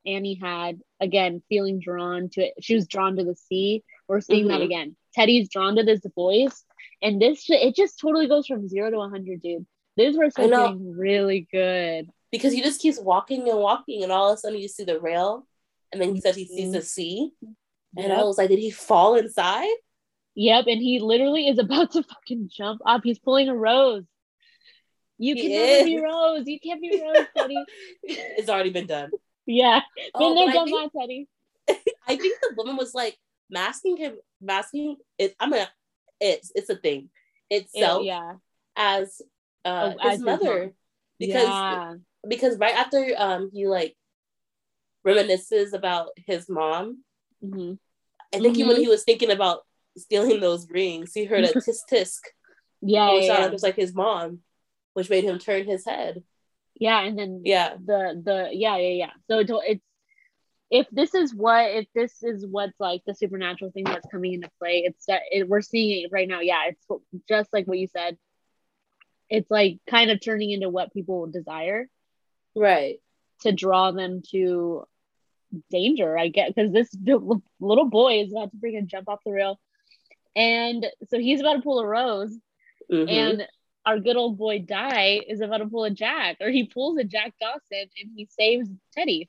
[0.07, 0.81] Annie had.
[1.01, 2.55] Again, feeling drawn to it.
[2.61, 3.83] She was drawn to the sea.
[4.07, 4.59] We're seeing mm-hmm.
[4.59, 4.97] that again.
[5.15, 6.65] Teddy's drawn to this voice.
[7.03, 10.97] And this it just totally goes from zero to 100, dude this verse was getting
[10.97, 12.09] really good.
[12.31, 15.01] Because he just keeps walking and walking, and all of a sudden you see the
[15.01, 15.47] rail,
[15.93, 16.73] and then he says he sees mm-hmm.
[16.73, 17.31] the sea.
[17.97, 18.19] And yep.
[18.19, 19.69] I was like, did he fall inside?
[20.35, 23.03] Yep, and he literally is about to fucking jump up.
[23.05, 24.05] He's pulling a rose.
[25.19, 26.47] You he can never be Rose.
[26.47, 27.65] You can't be Rose, Teddy.
[28.03, 29.11] it's already been done.
[29.47, 29.81] Yeah.
[30.15, 31.29] Oh, been oh, there, done that, Teddy.
[32.09, 33.17] I think the woman was like
[33.49, 35.37] masking him, masking it.
[35.39, 35.69] I'm gonna
[36.21, 37.11] it's it's a thing
[37.51, 38.33] itself it, yeah.
[38.77, 39.23] as
[39.65, 40.73] uh, oh, his mother
[41.19, 41.95] because yeah.
[42.29, 43.97] because right after um he like
[45.07, 47.03] reminisces about his mom.
[47.45, 47.75] Mm-hmm.
[48.35, 48.55] I think mm-hmm.
[48.55, 49.61] he, when he was thinking about
[49.97, 52.21] stealing those rings, he heard a tisk tisk.
[52.81, 53.47] Yeah, yeah, yeah.
[53.47, 54.41] it was like his mom,
[54.95, 56.23] which made him turn his head.
[56.75, 59.11] Yeah, and then yeah, the the yeah yeah yeah.
[59.31, 59.85] So it's, it's
[60.71, 64.51] if this is what if this is what's like the supernatural thing that's coming into
[64.59, 66.41] play, it's that it, we're seeing it right now.
[66.41, 66.87] Yeah, it's
[67.29, 68.17] just like what you said
[69.33, 71.89] it's like kind of turning into what people desire.
[72.55, 72.99] Right.
[73.43, 74.85] To draw them to
[75.71, 76.89] danger i get because this
[77.61, 79.59] little boy is about to freaking jump off the rail.
[80.35, 82.35] And so he's about to pull a rose
[82.91, 83.09] mm-hmm.
[83.09, 83.49] and
[83.85, 87.05] our good old boy Di is about to pull a Jack, or he pulls a
[87.05, 89.29] Jack Dawson and he saves Teddy.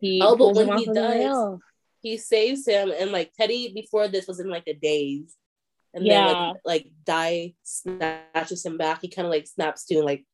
[0.00, 1.58] He oh, but when he does,
[2.00, 5.34] he saves him, and like Teddy before this was in like a daze,
[5.94, 6.26] and yeah.
[6.26, 9.00] then like, like Di snatches him back.
[9.02, 10.24] He kind of like snaps to and like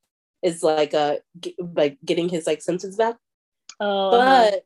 [0.42, 1.16] is like uh
[1.74, 3.16] like getting his like senses back.
[3.80, 4.64] Oh, but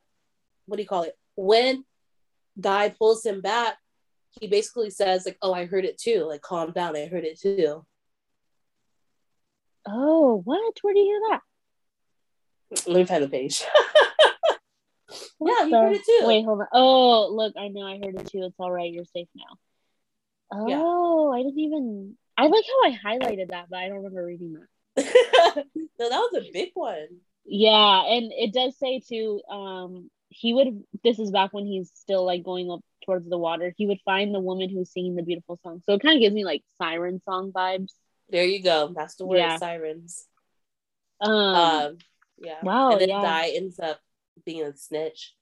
[0.66, 1.16] what do you call it?
[1.37, 1.85] When
[2.59, 3.76] Di pulls him back,
[4.38, 6.24] he basically says like, "Oh, I heard it too.
[6.29, 6.96] Like, calm down.
[6.96, 7.85] I heard it too."
[9.87, 10.74] Oh, what?
[10.83, 11.40] Where do you hear that?
[12.87, 13.64] Let me find the page.
[15.40, 16.20] yeah, you heard it too.
[16.22, 16.66] Wait, hold on.
[16.72, 18.44] Oh, look, I know I heard it too.
[18.44, 18.92] It's all right.
[18.92, 19.59] You're safe now.
[20.53, 21.39] Oh, yeah.
[21.39, 22.17] I didn't even.
[22.37, 24.67] I like how I highlighted that, but I don't remember reading that.
[25.99, 27.09] no, that was a big one.
[27.45, 29.41] Yeah, and it does say too.
[29.51, 33.75] Um, he would this is back when he's still like going up towards the water
[33.77, 36.35] he would find the woman who's singing the beautiful song so it kind of gives
[36.35, 37.93] me like siren song vibes
[38.29, 39.59] there you go that's the word Yeah.
[39.59, 40.27] sirens
[41.21, 41.99] um, um
[42.39, 43.21] yeah wow, and then yeah.
[43.21, 44.01] Di ends up
[44.47, 45.35] being a snitch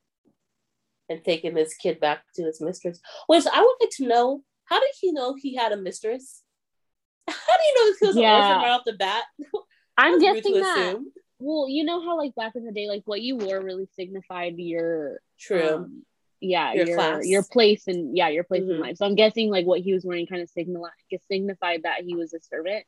[1.08, 4.78] and taking this kid back to his mistress which i would like to know how
[4.80, 6.42] did he know he had a mistress
[7.28, 8.36] how do you know he was an Yeah.
[8.36, 9.24] orphan right off the bat
[9.96, 11.12] i'm guessing that assume.
[11.38, 14.54] well you know how like back in the day like what you wore really signified
[14.58, 16.02] your true um,
[16.40, 17.26] yeah Your your class.
[17.26, 18.80] your place and yeah your place in Mhm.
[18.80, 20.88] life so i'm guessing like what he was wearing kind of signal
[21.26, 22.84] signified that he was a servant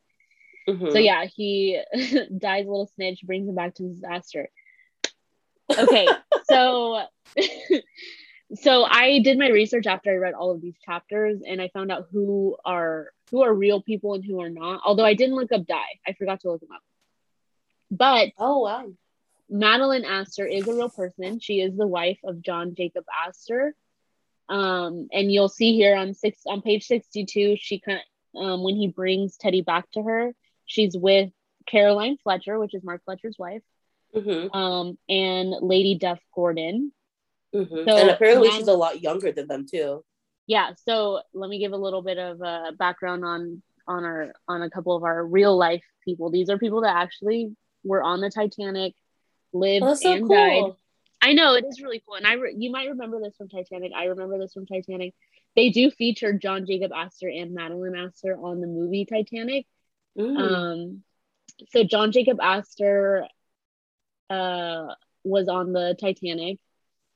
[0.68, 0.92] Mhm.
[0.92, 1.80] So yeah, he
[2.38, 4.50] dies a little snitch, brings him back to disaster.
[5.76, 6.06] Okay,
[6.44, 7.02] so
[8.54, 11.90] so I did my research after I read all of these chapters, and I found
[11.92, 14.82] out who are who are real people and who are not.
[14.84, 16.82] Although I didn't look up Di, I forgot to look him up.
[17.90, 18.86] But oh wow
[19.50, 21.40] Madeline Astor is a real person.
[21.40, 23.74] She is the wife of John Jacob Astor.
[24.48, 28.76] Um, and you'll see here on six on page 62, she kind of um, when
[28.76, 30.32] he brings Teddy back to her,
[30.64, 31.30] she's with
[31.66, 33.62] Caroline Fletcher, which is Mark Fletcher's wife,
[34.14, 36.92] hmm um, and Lady Duff Gordon.
[37.52, 40.04] Hmm So, and apparently Mad- she's a lot younger than them too
[40.46, 44.62] Yeah, so let me give a little bit of uh, background on on our on
[44.62, 46.30] a couple of our real life people.
[46.30, 48.94] These are people that actually were on the Titanic,
[49.52, 50.76] lived oh, so and cool died.
[51.22, 53.92] I know it is really cool, and I re- you might remember this from Titanic.
[53.94, 55.14] I remember this from Titanic.
[55.54, 59.66] They do feature John Jacob Astor and Madeline Astor on the movie Titanic.
[60.18, 60.36] Mm.
[60.38, 61.02] Um,
[61.70, 63.26] so John Jacob Astor
[64.30, 66.58] uh, was on the Titanic.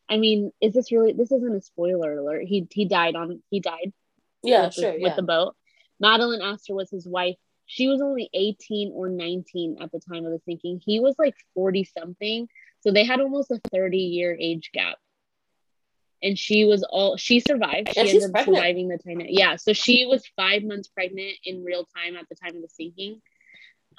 [0.08, 1.12] I mean, is this really?
[1.12, 2.44] This isn't a spoiler alert.
[2.44, 3.92] He he died on he died
[4.42, 5.56] yeah with, the, sure with yeah the boat.
[6.00, 7.36] Madeline Astor was his wife.
[7.66, 10.80] She was only 18 or 19 at the time of the sinking.
[10.84, 12.48] He was like 40 something.
[12.80, 14.98] So they had almost a 30 year age gap.
[16.22, 17.90] And she was all she survived.
[17.94, 18.56] She And ended up pregnant.
[18.56, 19.26] surviving the Titanic.
[19.30, 19.56] Yeah.
[19.56, 23.22] So she was five months pregnant in real time at the time of the sinking.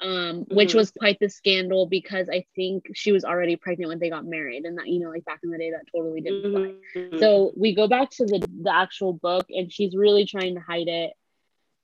[0.00, 0.76] Um, which Mhm.
[0.76, 4.64] was quite the scandal because I think she was already pregnant when they got married,
[4.64, 6.74] and that you know, like back in the day, that totally didn't fly.
[6.94, 7.18] Mhm.
[7.18, 10.88] So we go back to the the actual book, and she's really trying to hide
[10.88, 11.12] it.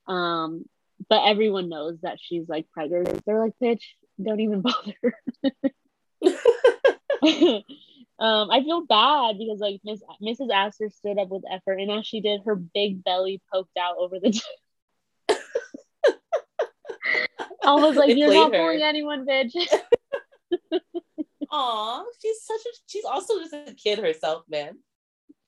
[0.07, 0.65] Um,
[1.09, 3.25] but everyone knows that she's like pregnant.
[3.25, 3.83] They're like, "Bitch,
[4.21, 5.17] don't even bother."
[8.19, 10.51] um, I feel bad because like Miss Mrs.
[10.51, 14.19] Astor stood up with effort, and as she did, her big belly poked out over
[14.19, 14.39] the.
[17.65, 18.59] I was like, "You're not her.
[18.59, 19.53] fooling anyone, bitch."
[21.51, 24.77] Aw, she's such a she's also just a kid herself, man.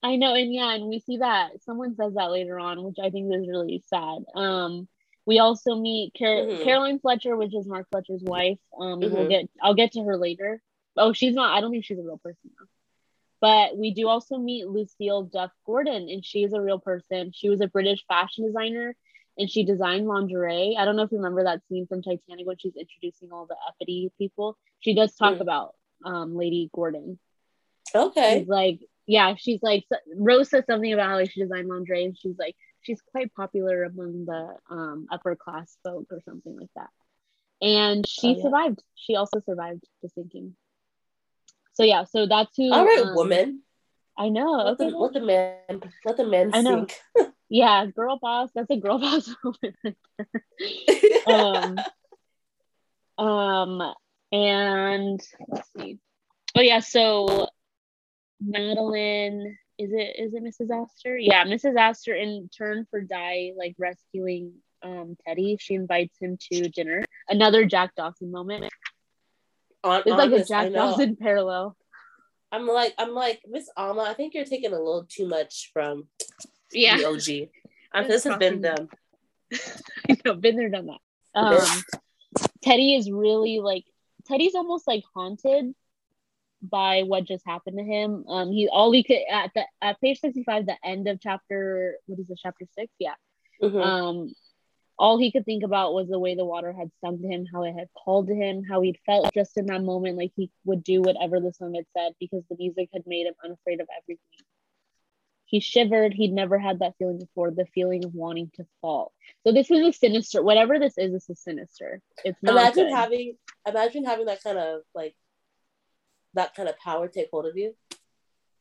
[0.03, 3.09] I know, and yeah, and we see that someone says that later on, which I
[3.09, 4.19] think is really sad.
[4.35, 4.87] Um,
[5.25, 6.63] we also meet Car- Mhm.
[6.63, 8.59] Caroline Fletcher, which is Mark Fletcher's wife.
[8.79, 10.61] Um, and we'll get I'll get to her later.
[10.95, 11.57] Oh, she's not.
[11.57, 12.67] I don't think she's a real person though.
[13.41, 17.31] But we do also meet Lucille Duff Gordon, and she is a real person.
[17.33, 18.95] She was a British fashion designer,
[19.37, 20.75] and she designed lingerie.
[20.77, 23.55] I don't know if you remember that scene from Titanic when she's introducing all the
[23.67, 24.57] uppity people.
[24.79, 25.41] She does talk Mm.
[25.41, 27.19] about um, Lady Gordon.
[27.93, 28.39] Okay.
[28.39, 32.17] She's like, yeah, she's like, Rose says something about how like, she designed lingerie, and
[32.17, 36.89] she's like, she's quite popular among the um, upper class folk or something like that.
[37.61, 38.41] And she Oh, yeah.
[38.43, 38.83] survived.
[38.95, 40.55] She also survived the sinking.
[41.73, 42.71] So yeah, so that's who.
[42.71, 43.61] All right, um, woman.
[44.17, 44.51] I know.
[44.51, 44.89] Let Okay.
[44.89, 46.87] the, let the man let the man I know.
[46.87, 46.99] sink.
[47.49, 48.49] Yeah, girl boss.
[48.55, 49.75] That's a girl boss moment.
[49.83, 49.95] right
[51.27, 51.35] there.
[51.35, 51.77] um,
[53.17, 53.93] um,
[54.31, 55.99] and let's see.
[56.57, 57.49] Oh yeah, so
[58.41, 60.71] Madeline is it is it Mrs.
[60.71, 61.17] Astor?
[61.17, 61.77] Yeah, Mrs.
[61.77, 64.53] Astor in turn for Di like rescuing
[64.83, 67.03] um Teddy, she invites him to dinner.
[67.27, 68.65] Another Jack Dawson moment.
[69.83, 70.71] On, It's like a Jack.
[70.71, 71.75] Dawson parallel.
[72.51, 74.03] I'm like I'm like Miss Alma.
[74.03, 76.07] I think you're taking a little too much from
[76.75, 77.49] Yeah, the OG.
[77.93, 78.89] Um, this has been them.
[80.09, 80.99] I know, been there, done that.
[81.33, 81.83] Um,
[82.61, 83.85] Teddy is really like
[84.27, 85.73] Teddy's almost like haunted
[86.61, 88.25] by what just happened to him.
[88.27, 91.95] Um, he all he could at the at page sixty five, the end of chapter
[92.07, 92.91] what is it, chapter six?
[92.99, 93.13] Yeah.
[93.61, 93.81] Mhm.
[93.81, 94.33] Um,
[94.97, 97.63] all he could think about was the way the water had stung to him, how
[97.63, 100.83] it had called to him, how he'd felt just in that moment, like he would
[100.83, 104.44] do whatever the song had said because the music had made him unafraid of everything.
[105.55, 106.13] He shivered.
[106.13, 109.13] He'd never had that feeling before, the feeling of wanting to fall.
[109.45, 112.01] So this is a sinister, whatever this is, this is sinister.
[112.25, 112.93] It's not imagine good.
[112.93, 115.15] having imagine having that kind of like
[116.33, 117.73] that kind of power take hold of you.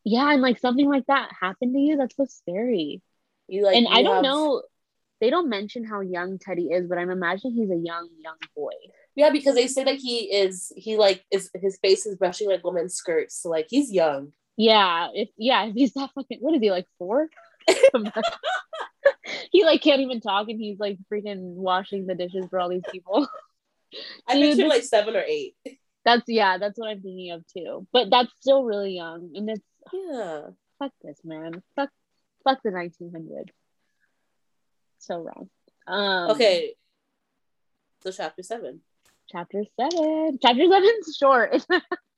[0.05, 1.97] yeah, and like something like that happened to you.
[1.97, 3.03] That's so scary.
[3.49, 4.63] You like and I don't have- know.
[5.21, 8.71] They don't mention how young Teddy is, but I'm imagining he's a young, young boy.
[9.17, 12.63] Yeah, because they say that he is he like is his face is brushing like
[12.63, 14.33] women's skirts, so like he's young.
[14.57, 17.29] Yeah, if yeah, if he's that fucking what is he like four?
[19.51, 22.83] he like can't even talk and he's like freaking washing the dishes for all these
[22.91, 23.27] people.
[24.29, 25.55] I Dude, picture like seven or eight.
[26.05, 27.87] That's yeah, that's what I'm thinking of too.
[27.93, 29.63] But that's still really young, and it's
[29.93, 30.43] Yeah.
[30.79, 31.91] fuck this man, fuck
[32.45, 33.49] fuck the 1900s.
[34.99, 35.49] So wrong.
[35.87, 36.75] Um, Okay.
[38.03, 38.81] So chapter seven.
[39.31, 40.39] chapter seven.
[40.43, 41.67] Chapter seven's short.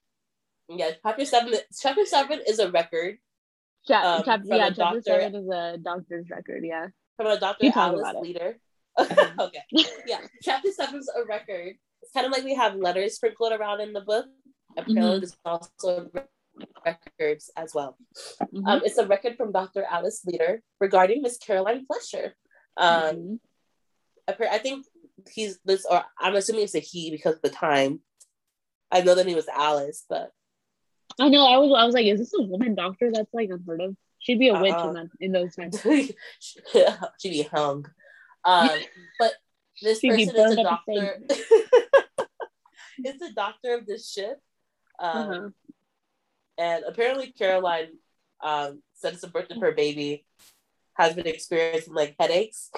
[0.68, 1.54] Yeah, chapter seven.
[1.78, 3.18] Chapter seven is a record
[3.86, 6.64] Cha- Um, chapter, yeah, chapter doctor- seven is a doctor's record.
[6.64, 6.88] Yeah.
[7.16, 7.70] from a Dr.
[7.74, 8.58] Alice about leader.
[8.98, 9.62] okay.
[10.06, 10.20] Yeah.
[10.42, 11.76] Chapter seven's a record.
[12.02, 14.26] It's kind of like we have letters sprinkled around in the book.
[14.76, 15.20] Apparently, Mhm.
[15.20, 16.10] there's also
[16.84, 17.96] records as well.
[18.42, 18.66] Mhm.
[18.66, 19.84] Um, it's a record from Dr.
[19.84, 22.34] Alice Leader regarding Miss Caroline Fletcher.
[22.76, 23.40] Um,
[24.28, 24.50] Mhm.
[24.50, 24.84] I think
[25.32, 28.02] he's this, or I'm assuming it's a he because of the time.
[28.90, 30.32] I know the name was Alice, but
[31.20, 31.46] I know.
[31.46, 31.72] I was.
[31.76, 33.10] I was like, is this a woman doctor?
[33.12, 33.96] That's like unheard of.
[34.18, 34.88] She'd be a witch Uh-uh.
[34.88, 35.80] in that in those times.
[36.40, 37.86] she'd be hung.
[38.44, 38.68] Um,
[39.18, 39.32] but
[39.82, 41.20] this She'd person is a burned at the doctor.
[43.04, 44.40] is the doctor of this ship.
[44.98, 45.48] Um, Uh-huh.
[46.58, 47.88] And apparently, Caroline,
[48.42, 50.24] um, since the birth of her baby,
[50.94, 52.70] has been experiencing like headaches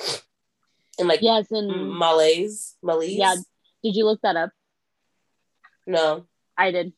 [0.99, 2.77] and like Yes, and malaise.
[2.83, 3.17] Malaise.
[3.17, 3.37] Yeah.
[3.85, 4.51] did you look that up?
[5.87, 6.27] No.
[6.57, 6.93] I did.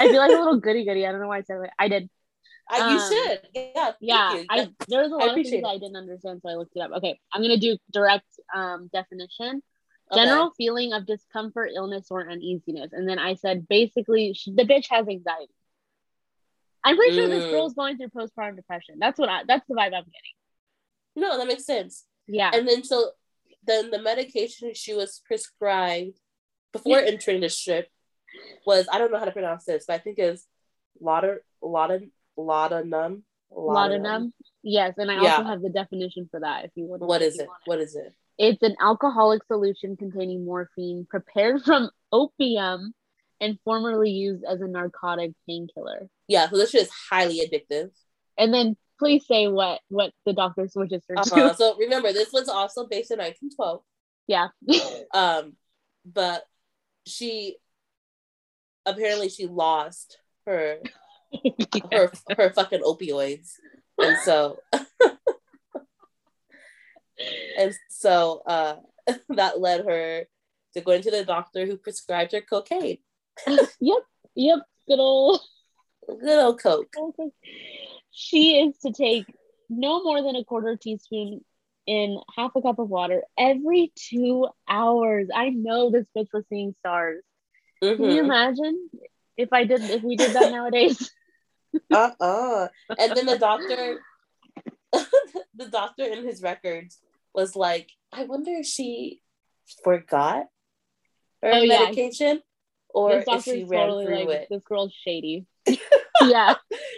[0.00, 1.06] I feel like a little goody goody.
[1.06, 1.70] I don't know why I said it.
[1.78, 2.08] I did.
[2.76, 3.40] You Um, should.
[3.54, 3.92] Yeah.
[4.00, 4.46] Yeah, you.
[4.48, 5.52] I there was a lot of things.
[5.66, 6.92] I didn't understand, so I looked it up.
[6.98, 9.62] Okay, I'm gonna do direct um, definition.
[10.12, 10.22] Okay.
[10.24, 14.86] General feeling of discomfort, illness, or uneasiness, and then I said basically sh- the bitch
[14.90, 15.52] has anxiety.
[16.82, 17.50] I'm pretty sure this Mm.
[17.50, 18.96] girl's going through postpartum depression.
[18.98, 19.42] That's what I.
[19.46, 20.34] That's the vibe I'm getting.
[21.16, 22.04] No, that makes sense.
[22.26, 22.50] Yeah.
[22.54, 23.10] And then so
[23.66, 26.18] then the medication she was prescribed
[26.72, 27.88] before entering the ship
[28.66, 30.46] was I don't know how to pronounce this, but I think it's
[31.00, 33.24] lauda laudan laudanum.
[33.50, 34.32] Laudanum.
[34.62, 35.36] Yes, and I Yeah.
[35.36, 36.64] also have the definition for that.
[36.66, 37.02] If you want.
[37.02, 37.46] What if it?
[37.48, 38.14] want What is it?
[38.38, 42.94] It's an alcoholic solution containing morphine prepared from opium
[43.40, 46.08] and formerly used as a narcotic painkiller.
[46.28, 47.90] Yeah, so this shit is highly addictive.
[48.38, 51.48] And then please say what what the doctor switches her Uh-huh.
[51.50, 51.54] to.
[51.56, 53.82] So remember, this was also based in 1912.
[54.26, 54.48] Yeah.
[55.12, 55.56] Um,
[56.04, 56.44] but
[57.06, 57.56] she
[58.86, 60.78] apparently she lost her
[61.92, 63.52] her her fucking opioids,
[63.98, 64.58] and so
[67.58, 68.76] and so uh,
[69.30, 70.24] that led her
[70.74, 72.98] to go into the doctor who prescribed her cocaine.
[73.46, 74.02] yep.
[74.34, 74.58] Yep.
[74.86, 75.40] Good old.
[76.06, 76.94] Good old coke.
[78.10, 79.26] She is to take
[79.68, 81.44] no more than a quarter teaspoon
[81.86, 85.28] in half a cup of water every two hours.
[85.34, 87.22] I know this bitch was seeing stars.
[87.82, 88.24] Can you Mhm.
[88.24, 88.90] imagine
[89.36, 91.10] if I did if we did that nowadays?
[91.90, 92.68] Uh-uh.
[92.98, 94.00] And then the doctor,
[95.54, 96.98] the doctor in his records
[97.34, 99.22] was like, I wonder if she
[99.84, 100.46] forgot
[101.42, 101.78] her Oh, yeah.
[101.84, 102.42] medication
[102.92, 104.48] or this if she ran totally through like it.
[104.50, 105.46] this girl's shady.
[106.22, 106.54] yeah.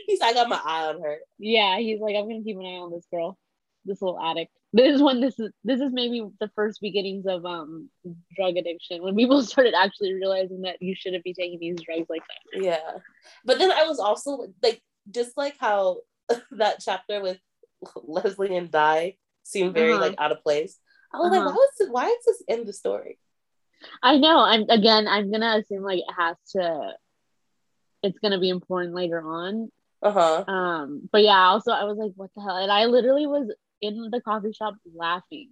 [0.06, 1.18] He's like, I got my eye on her.
[1.38, 1.78] Yeah.
[1.78, 3.38] He's like, I'm gonna keep an eye on this girl,
[3.84, 4.56] this little addict.
[4.74, 7.90] This is when this is this is maybe the first beginnings of um
[8.36, 12.22] drug addiction when people started actually realizing that you shouldn't be taking these drugs like
[12.26, 12.62] that.
[12.64, 12.98] Yeah.
[13.44, 14.80] But then I was also like,
[15.10, 15.98] just like how
[16.52, 17.38] that chapter with
[18.02, 20.00] Leslie and Di seemed very Uh-huh.
[20.00, 20.78] like out of place.
[21.12, 21.36] I was Uh-huh.
[21.44, 23.18] like, why was it, why is this in the story?
[24.02, 24.38] I know.
[24.38, 25.06] I'm again.
[25.08, 26.92] I'm gonna assume like it has to.
[28.04, 29.70] It's gonna be important later on.
[30.02, 30.44] Uh-huh.
[30.46, 31.08] Um.
[31.12, 31.48] But yeah.
[31.48, 32.56] Also, I was like, what the hell?
[32.56, 35.50] And I literally was in the coffee shop laughing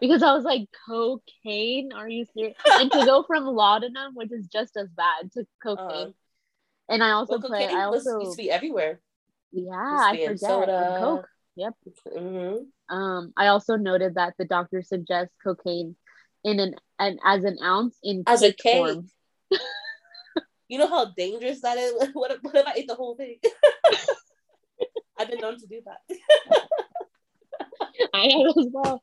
[0.00, 1.92] because I was like, cocaine?
[1.92, 2.56] Are you serious?
[2.66, 5.86] and to go from laudanum, which is just as bad, to cocaine.
[5.86, 6.10] Uh-huh.
[6.88, 7.66] and I also Well, play.
[7.68, 9.00] I also used to be everywhere.
[9.52, 9.72] yeah.
[10.10, 10.40] I forget.
[10.40, 10.96] soda.
[10.98, 11.28] Coke.
[11.56, 11.74] Yep.
[12.12, 12.54] hmm
[12.94, 13.32] Um.
[13.36, 15.94] I also noted that the doctor suggests cocaine
[16.44, 18.74] in an, an as an ounce in As a cake.
[18.74, 19.08] form.
[20.68, 21.92] You know how dangerous that is?
[22.14, 23.36] What if, what if I ate the whole thing?
[25.18, 26.00] I've been known to do that.
[28.14, 29.02] I have as well.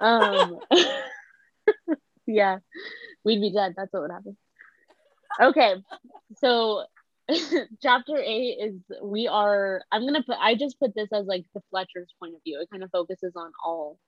[0.00, 0.58] Um,
[2.26, 2.58] yeah,
[3.24, 3.74] we'd be dead.
[3.76, 4.36] That's what would happen.
[5.40, 5.76] Okay,
[6.36, 6.84] so
[7.82, 9.82] chapter eight is we are.
[9.92, 10.36] I'm gonna put.
[10.40, 12.60] I just put this as like the Fletcher's point of view.
[12.60, 13.98] It kind of focuses on all,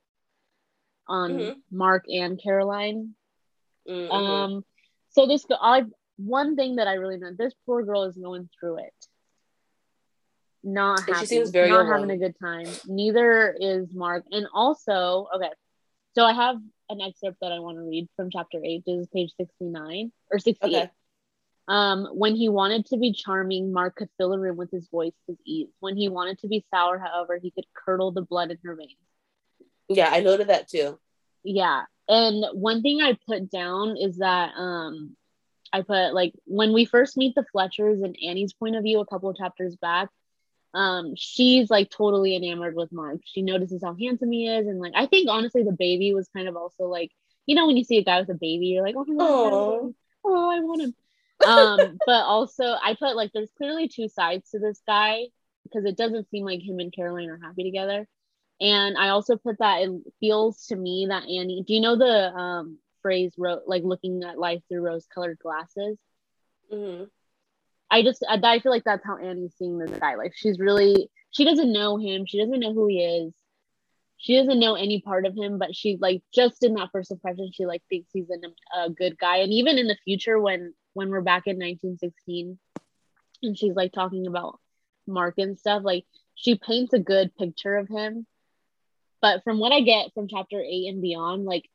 [1.09, 1.55] on Mhm.
[1.71, 3.15] Mark and Caroline.
[3.89, 4.11] Mhm.
[4.11, 4.65] Um,
[5.11, 5.85] so this I
[6.17, 7.31] one thing that I really know.
[7.37, 9.07] This poor girl is going through it.
[10.65, 11.93] Not And she seems very not alone.
[11.93, 12.67] having a good time.
[12.87, 14.25] Neither is Mark.
[14.31, 15.51] And also, okay,
[16.15, 16.57] so I have
[16.89, 18.85] an excerpt that I want to read from chapter eight.
[18.87, 20.77] This is page sixty nine or sixty eight.
[20.77, 20.91] Okay.
[21.69, 25.15] Um, when he wanted to be charming, Mark could fill a room with his voice
[25.27, 25.69] with ease.
[25.81, 28.97] When he wanted to be sour, however, he could curdle the blood in her veins.
[29.89, 30.99] Yeah, I noted that too.
[31.45, 31.83] Yeah.
[32.09, 35.17] And one thing I put down is that um
[35.73, 39.07] I put like when we first meet the Fletchers and Annie's point of view a
[39.07, 40.09] couple of chapters back,
[40.75, 43.21] um, she's like totally enamored with Mark.
[43.25, 46.49] She notices how handsome he is, and like I think honestly the baby was kind
[46.49, 47.11] of also like,
[47.47, 49.93] you know, when you see a guy with a baby, you're like, oh my god,
[50.25, 50.95] oh, I want him.
[51.47, 55.25] um, but also I put like there's clearly two sides to this guy
[55.65, 58.07] because it doesn't seem like him and Caroline are happy together.
[58.61, 62.33] And I also put that it feels to me that Annie, do you know the
[62.33, 65.99] um, phrase ro- like looking at life through rose colored glasses?
[66.73, 67.05] Mm-hmm.
[67.93, 70.17] I just I, I feel like that's how Annie's seeing this guy.
[70.17, 72.27] Like she's really she doesn't know him.
[72.27, 73.35] She doesn't know who he is.
[74.19, 77.51] She doesn't know any part of him, but she like just in that first impression,
[77.53, 79.39] she like thinks he's a, a good guy.
[79.39, 82.59] And even in the future, when when we're back in 1916,
[83.43, 84.59] and she's like talking about
[85.07, 88.27] Mark and stuff, like she paints a good picture of him
[89.23, 91.71] but from what I get from chapter eight and beyond, like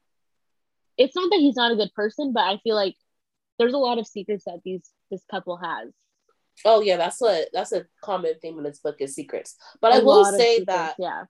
[0.98, 2.96] it's not that he's not a good person, but I feel like
[3.58, 5.92] there's a lot of secrets that these this couple has.
[6.66, 9.56] Oh yeah, that's what that's a common theme in this book is secrets.
[9.82, 11.24] But a I will say secrets, that yeah,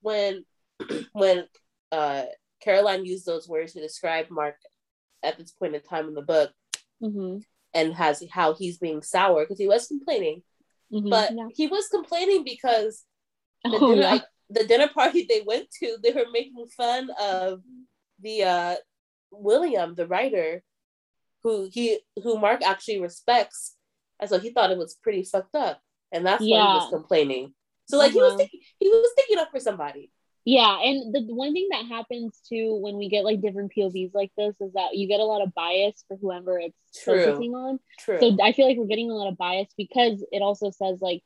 [0.00, 0.44] when
[1.12, 1.44] when
[1.92, 2.24] uh
[2.62, 4.56] Caroline used those words to describe Mark
[5.22, 6.50] at this point in time in the book,
[7.02, 7.38] mm-hmm.
[7.74, 10.42] and has how he's being sour because he was complaining,
[10.92, 11.48] mm-hmm, but yeah.
[11.54, 13.04] he was complaining because
[13.64, 14.20] the oh, dinner, yeah
[14.50, 17.62] the dinner party they went to, they were making fun of
[18.20, 18.76] the uh,
[19.30, 20.62] William, the writer,
[21.42, 23.76] who he who Mark actually respects,
[24.20, 25.80] and so he thought it was pretty fucked up,
[26.12, 26.56] and that's yeah.
[26.56, 27.54] why he was complaining.
[27.86, 28.14] So like uh-huh.
[28.14, 28.38] he was uh-huh.
[28.38, 30.10] thinking, he was thinking up for somebody.
[30.44, 34.32] Yeah, and the one thing that happens too when we get like different POVs like
[34.38, 37.24] this is that you get a lot of bias for whoever it's True.
[37.24, 37.78] focusing on.
[37.98, 38.18] True.
[38.20, 41.22] So I feel like we're getting a lot of bias because it also says like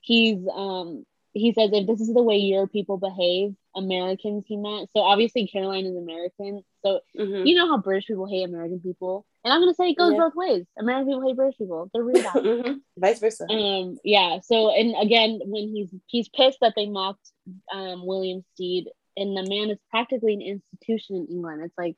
[0.00, 4.90] he's um he says if this is the way your people behave, Americans he meant.
[4.92, 6.62] So obviously Caroline is American.
[6.84, 7.46] So mm-hmm.
[7.46, 9.26] you know how British people hate American people.
[9.44, 10.18] And I'm gonna say it goes yeah.
[10.18, 10.66] both ways.
[10.78, 11.90] American people hate British people.
[11.92, 12.34] They're bad.
[12.34, 12.72] mm-hmm.
[12.98, 13.46] Vice versa.
[13.50, 14.40] Um yeah.
[14.42, 17.30] So and again when he's he's pissed that they mocked
[17.72, 21.62] um William Steed and the man is practically an institution in England.
[21.64, 21.96] It's like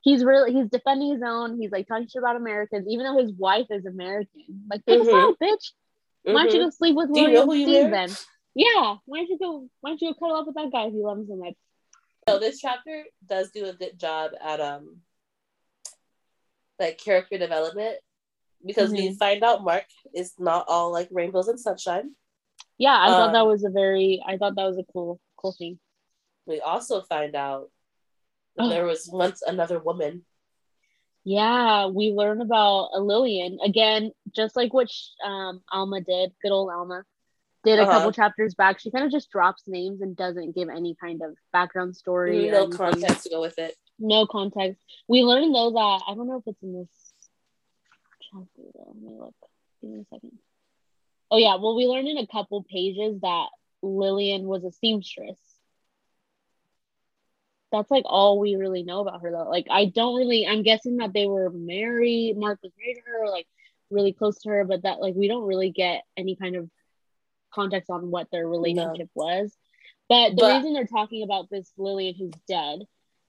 [0.00, 1.60] he's really he's defending his own.
[1.60, 4.64] He's like talking shit about Americans, even though his wife is American.
[4.70, 5.42] Like, mm-hmm.
[5.42, 5.72] bitch.
[6.24, 8.10] Why don't you go sleep with William Steed then?
[8.54, 8.96] Yeah.
[9.06, 9.68] Why don't you go?
[9.80, 11.54] Why don't you go cuddle up with that guy if you love him so much?
[12.28, 14.98] So this chapter does do a good job at um
[16.78, 17.96] like character development
[18.64, 19.08] because mm-hmm.
[19.08, 22.14] we find out Mark is not all like rainbows and sunshine.
[22.76, 25.20] Yeah, I um, thought that um, was a very I thought that was a cool
[25.36, 25.78] cool thing.
[26.46, 27.70] We also find out
[28.58, 28.68] oh.
[28.68, 30.24] there was once another woman.
[31.24, 34.88] Yeah, we learn about a Lillian again, just like what
[35.24, 36.32] um, Alma did.
[36.42, 37.04] Good old Alma
[37.68, 37.92] did a uh-huh.
[37.92, 38.80] couple chapters back.
[38.80, 42.48] She kind of just drops names and doesn't give any kind of background story.
[42.50, 43.76] No context to go with it.
[43.98, 44.80] No context.
[45.06, 46.88] We learned though that I don't know if it's in this
[48.32, 48.94] chapter though.
[48.94, 49.34] Let me look.
[49.82, 50.38] Give me a second.
[51.30, 53.48] Oh yeah, well we learned in a couple pages that
[53.82, 55.38] Lillian was a seamstress.
[57.70, 59.50] That's like all we really know about her though.
[59.50, 63.28] Like I don't really I'm guessing that they were married, Mark was married to her,
[63.28, 63.46] like
[63.90, 66.70] really close to her, but that like we don't really get any kind of
[67.52, 69.24] context on what their relationship no.
[69.24, 69.56] was.
[70.08, 72.80] But the but, reason they're talking about this Lillian who's dead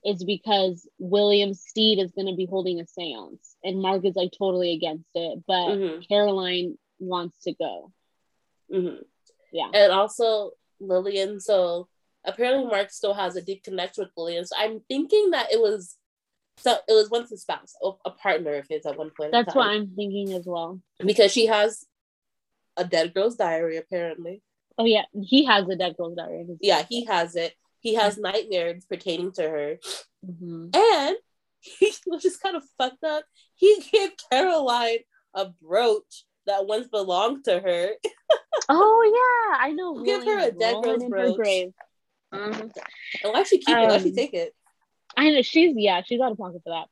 [0.03, 4.31] is because William Steed is going to be holding a seance and Mark is like
[4.37, 6.01] totally against it, but mm-hmm.
[6.07, 7.91] Caroline wants to go.
[8.73, 9.01] Mm-hmm.
[9.51, 9.69] Yeah.
[9.73, 11.89] And also Lillian, so
[12.23, 14.45] apparently Mark still has a deep connection with Lillian.
[14.45, 15.97] So I'm thinking that it was
[16.57, 17.73] so it was once a spouse,
[18.05, 19.31] a partner of his at one point.
[19.31, 20.81] That's what I'm thinking as well.
[20.99, 21.85] Because she has
[22.79, 24.41] a dead girl's diary apparently.
[24.77, 26.45] Oh yeah, he has a dead girl's diary.
[26.61, 27.53] Yeah, he has it.
[27.81, 29.77] He has nightmares pertaining to her,
[30.25, 30.69] mm-hmm.
[30.73, 31.15] and
[31.59, 33.23] he was just kind of fucked up.
[33.55, 34.99] He gave Caroline
[35.33, 37.89] a brooch that once belonged to her.
[38.69, 40.03] oh yeah, I know.
[40.03, 41.35] Give her a dead girl's brooch.
[41.35, 41.73] Grave.
[42.33, 42.61] Mm-hmm.
[42.61, 43.87] And why she keep um, it?
[43.87, 44.55] Why she take it?
[45.17, 46.87] I know she's yeah, she's out of pocket for that.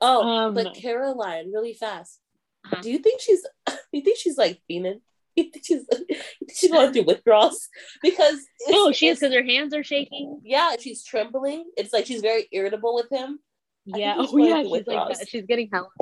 [0.00, 2.20] Oh, um, but Caroline, really fast.
[2.66, 2.82] Uh-huh.
[2.82, 3.42] Do you think she's?
[3.66, 5.00] Do you think she's like fiending?
[5.62, 5.86] she's
[6.54, 7.68] she's going through withdrawals?
[8.02, 10.40] Because oh she is because her hands are shaking.
[10.44, 11.70] Yeah she's trembling.
[11.76, 13.38] It's like she's very irritable with him.
[13.84, 14.14] Yeah.
[14.18, 15.28] oh yeah she's like that.
[15.28, 15.92] she's getting hell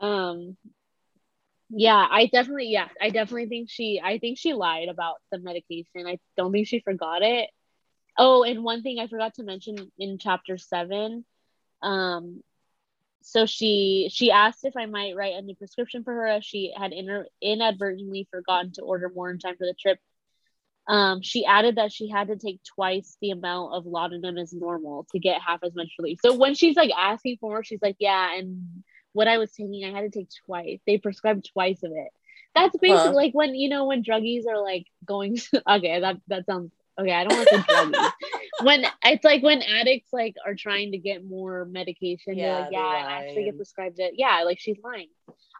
[0.00, 0.56] um
[1.70, 6.06] yeah i definitely yeah i definitely think she i think she lied about the medication.
[6.06, 7.50] I don't think she forgot it.
[8.16, 11.24] Oh and one thing i forgot to mention in chapter seven
[11.82, 12.42] um
[13.22, 16.72] so she she asked if I might write a new prescription for her as she
[16.76, 19.98] had inter- inadvertently forgotten to order more in time for the trip.
[20.88, 25.06] Um, she added that she had to take twice the amount of laudanum as normal
[25.12, 26.18] to get half as much relief.
[26.24, 29.84] So when she's like asking for more, she's like, "Yeah, and what I was taking,
[29.84, 30.80] I had to take twice.
[30.86, 32.08] They prescribed twice of it."
[32.54, 33.12] That's basically huh.
[33.12, 35.36] like when you know when druggies are like going.
[35.50, 37.12] To, okay, that that sounds okay.
[37.12, 38.12] I don't want to druggies.
[38.62, 42.80] when it's like when addicts like are trying to get more medication, yeah, like, "Yeah,
[42.80, 45.08] I actually get prescribed it." Yeah, like she's lying.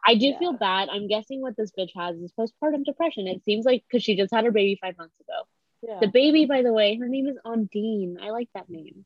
[0.05, 0.39] I do yeah.
[0.39, 0.89] feel bad.
[0.89, 3.27] I'm guessing what this bitch has is postpartum depression.
[3.27, 5.47] It seems like because she just had her baby five months ago.
[5.81, 5.99] Yeah.
[6.01, 8.15] The baby, by the way, her name is Ondine.
[8.21, 9.05] I like that name.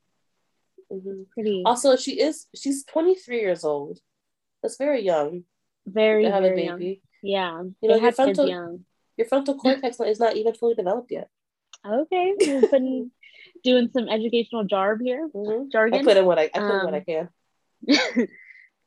[0.92, 1.22] Mm-hmm.
[1.32, 1.62] Pretty.
[1.64, 3.98] Also, she is she's 23 years old.
[4.62, 5.44] That's very young.
[5.86, 6.84] Very, have very a baby.
[6.84, 6.96] Young.
[7.22, 7.62] Yeah.
[7.80, 8.84] You know, your frontal, young.
[9.16, 11.28] your frontal cortex is not even fully developed yet.
[11.86, 12.34] Okay.
[12.70, 13.10] Been
[13.64, 15.28] doing some educational jarb here.
[15.34, 15.70] Mm-hmm.
[15.72, 16.00] Jargon.
[16.00, 17.28] I put in what I, I put um, in what I um,
[18.16, 18.28] can.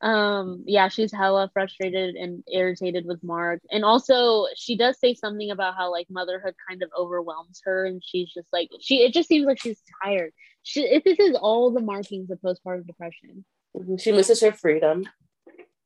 [0.01, 5.49] um yeah she's hella frustrated and irritated with mark and also she does say something
[5.49, 9.27] about how like motherhood kind of overwhelms her and she's just like she it just
[9.27, 13.43] seems like she's tired she this is all the markings of postpartum depression
[13.75, 13.95] mm-hmm.
[13.95, 15.03] she misses her freedom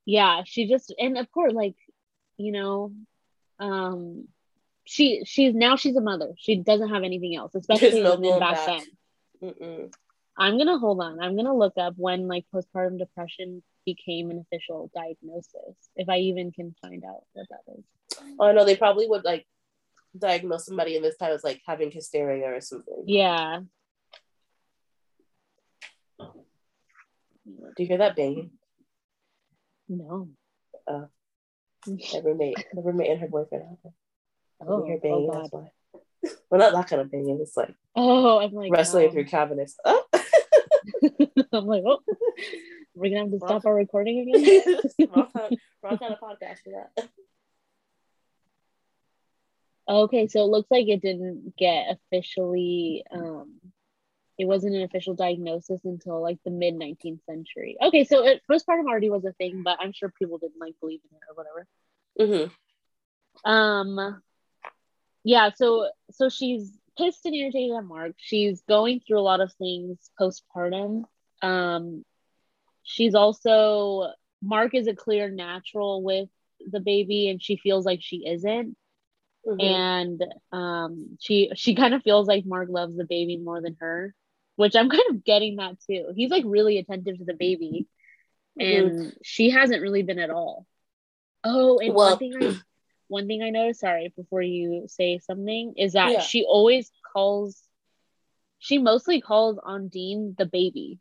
[0.05, 1.75] yeah she just and of course like
[2.35, 2.91] you know
[3.59, 4.27] um
[4.91, 6.33] she she's now she's a mother.
[6.37, 8.83] She doesn't have anything else especially no back, back.
[9.41, 9.93] Then Mm-mm.
[10.37, 11.21] i'm gonna hold on.
[11.21, 16.51] I'm gonna look up when like postpartum depression became an official diagnosis if i even
[16.51, 17.83] can find out what that is.
[18.37, 19.47] Oh i know they probably would like
[20.17, 23.03] diagnose somebody in this time as like having hysteria or something.
[23.05, 23.61] Yeah.
[26.17, 28.51] Do you hear that banging?
[29.87, 30.27] No.
[30.85, 31.05] Uh
[31.87, 33.63] my roommate my roommate and her boyfriend
[34.67, 35.71] oh, hear banging oh that's why
[36.49, 39.11] well not that kind of banging it's like oh i'm like wrestling um...
[39.11, 40.05] through cabinets oh.
[41.53, 41.99] i'm like oh
[42.93, 44.79] we're gonna have to stop our recording again.
[45.15, 47.09] wrong, kind, wrong kind of podcast for that.
[49.87, 53.55] Okay, so it looks like it didn't get officially um
[54.37, 57.77] it wasn't an official diagnosis until like the mid 19th century.
[57.81, 61.01] Okay, so it, postpartum already was a thing, but I'm sure people didn't like believe
[61.09, 61.67] in it or whatever.
[62.19, 63.49] Mm-hmm.
[63.49, 64.21] Um
[65.23, 68.13] yeah, so so she's pissed and irritated at Mark.
[68.17, 71.03] She's going through a lot of things postpartum.
[71.41, 72.03] Um
[72.83, 74.11] she's also
[74.41, 76.29] Mark is a clear natural with
[76.65, 78.75] the baby and she feels like she isn't.
[79.47, 79.59] Mm-hmm.
[79.59, 84.13] And um she she kind of feels like Mark loves the baby more than her,
[84.55, 86.11] which I'm kind of getting that too.
[86.15, 87.87] He's like really attentive to the baby
[88.59, 88.87] mm-hmm.
[88.87, 90.65] and she hasn't really been at all.
[91.43, 92.59] Oh, and well, one thing I
[93.11, 96.19] one thing I noticed, sorry, before you say something, is that yeah.
[96.21, 97.61] she always calls
[98.63, 100.99] she mostly calls Ondine the baby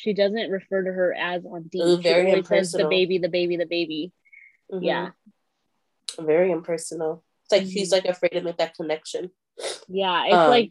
[0.00, 1.86] she doesn't refer to her as Ondine.
[1.86, 4.12] Ooh, very she always says the baby, the baby, the baby.
[4.72, 4.84] Mm-hmm.
[4.84, 5.10] Yeah.
[6.18, 7.22] Very impersonal.
[7.44, 7.70] It's like mm-hmm.
[7.70, 9.30] she's like afraid to make that connection.
[9.88, 10.70] Yeah, it's um, like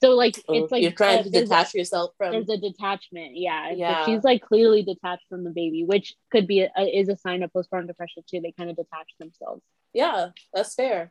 [0.00, 2.32] so like it's like you're trying uh, to detach yourself from.
[2.32, 3.32] There's a detachment.
[3.34, 4.04] Yeah, yeah.
[4.06, 7.50] she's like clearly detached from the baby, which could be a, is a sign of
[7.52, 8.40] postpartum depression too.
[8.40, 9.62] They kind of detach themselves.
[9.96, 11.10] Yeah, that's fair.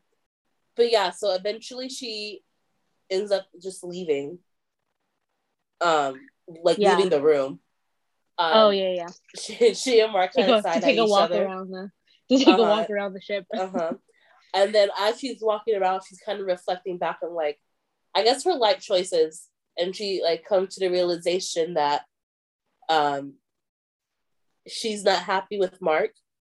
[0.76, 2.44] But yeah, so eventually she
[3.10, 4.38] ends up just leaving.
[5.82, 6.96] Um, like yeah.
[6.96, 7.60] leaving the room.
[8.38, 9.08] Um, oh yeah, yeah.
[9.42, 11.46] She, she and Mark kind of side take a walk other.
[11.46, 11.90] around the
[12.30, 12.62] to take uh-huh.
[12.62, 13.48] a walk around the ship.
[13.58, 13.94] uh-huh.
[14.54, 17.60] And then as she's walking around, she's kind of reflecting back on like,
[18.14, 19.48] I guess her life choices,
[19.80, 22.04] and she like comes to the realization that,
[22.88, 23.34] um,
[24.68, 26.12] she's not happy with Mark,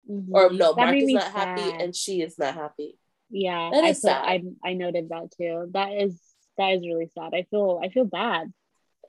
[0.09, 0.35] mm-hmm.
[0.35, 1.59] or no, that Mark is not sad.
[1.59, 2.99] happy, and she is not happy.
[3.31, 4.25] Yeah, that is I, sad.
[4.25, 5.71] I I noted that too.
[5.73, 6.21] That is
[6.59, 7.33] that is really sad.
[7.35, 8.53] I feel I feel bad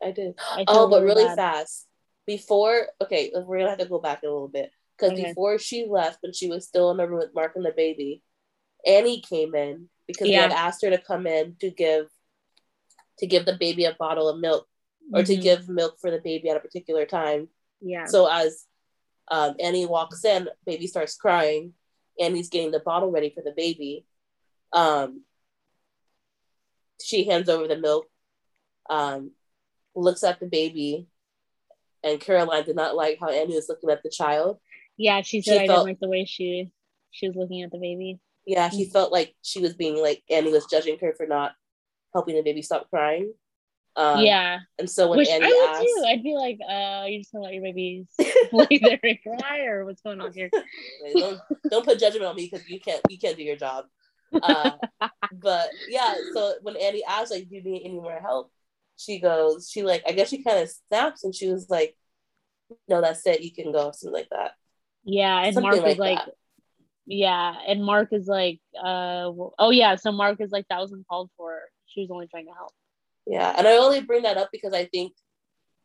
[0.03, 0.35] I did.
[0.39, 1.87] I oh, but really fast.
[2.25, 5.29] Before, okay, we're gonna have to go back a little bit because okay.
[5.29, 8.21] before she left, when she was still in the room with Mark and the baby,
[8.85, 10.47] Annie came in because yeah.
[10.47, 12.07] they had asked her to come in to give
[13.19, 14.67] to give the baby a bottle of milk
[15.13, 15.25] or mm-hmm.
[15.25, 17.49] to give milk for the baby at a particular time.
[17.81, 18.05] Yeah.
[18.05, 18.65] So as
[19.31, 21.73] um, Annie walks in, baby starts crying.
[22.19, 24.05] Annie's getting the bottle ready for the baby.
[24.73, 25.23] Um,
[27.01, 28.07] she hands over the milk.
[28.89, 29.31] Um,
[29.95, 31.07] looks at the baby,
[32.03, 34.59] and Caroline did not like how Annie was looking at the child.
[34.97, 36.71] Yeah, she said she I felt, didn't like the way she
[37.11, 38.19] she was looking at the baby.
[38.45, 38.91] Yeah, she mm-hmm.
[38.91, 41.53] felt like she was being like Annie was judging her for not
[42.13, 43.33] helping the baby stop crying.
[43.95, 46.05] Um, yeah, and so when Which Annie I would asked, too.
[46.07, 48.07] I'd be like, "Uh, you just gonna let your babies
[48.53, 50.49] lay there and cry, or what's going on here?"
[51.13, 51.39] don't
[51.69, 53.85] don't put judgment on me because you can't you can't do your job.
[54.31, 54.71] Uh,
[55.33, 58.51] but yeah, so when Annie asked, like, "Do you need any more help?"
[59.01, 61.95] she goes, she like, I guess she kind of snaps and she was like,
[62.87, 63.41] no, that's it.
[63.41, 64.51] You can go, something like that.
[65.03, 66.33] Yeah, and Something Mark like is like, that.
[67.05, 71.07] yeah, and Mark is like, uh, well- oh yeah, so Mark is like, that wasn't
[71.07, 71.59] called for.
[71.87, 72.73] She was only trying to help.
[73.31, 75.13] Yeah, and I only bring that up because I think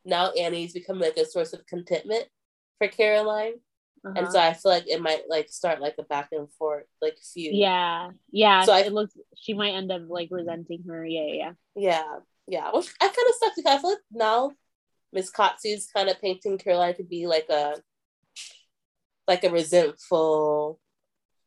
[0.04, 2.26] now Annie's become like a source of contentment
[2.78, 3.54] for Caroline,
[4.04, 4.30] and Uh-huh.
[4.32, 7.54] so I feel like it might like start like a back and forth like feud.
[7.54, 8.62] yeah, yeah.
[8.66, 11.04] So I- it looks she might end up like resenting her.
[11.06, 12.12] Yeah, yeah, yeah.
[12.46, 12.70] yeah.
[12.74, 14.40] Which I kind of sucked because I feel like now
[15.12, 17.80] Miss Katsu's kind of painting Caroline to be like a
[19.28, 20.78] like a resentful,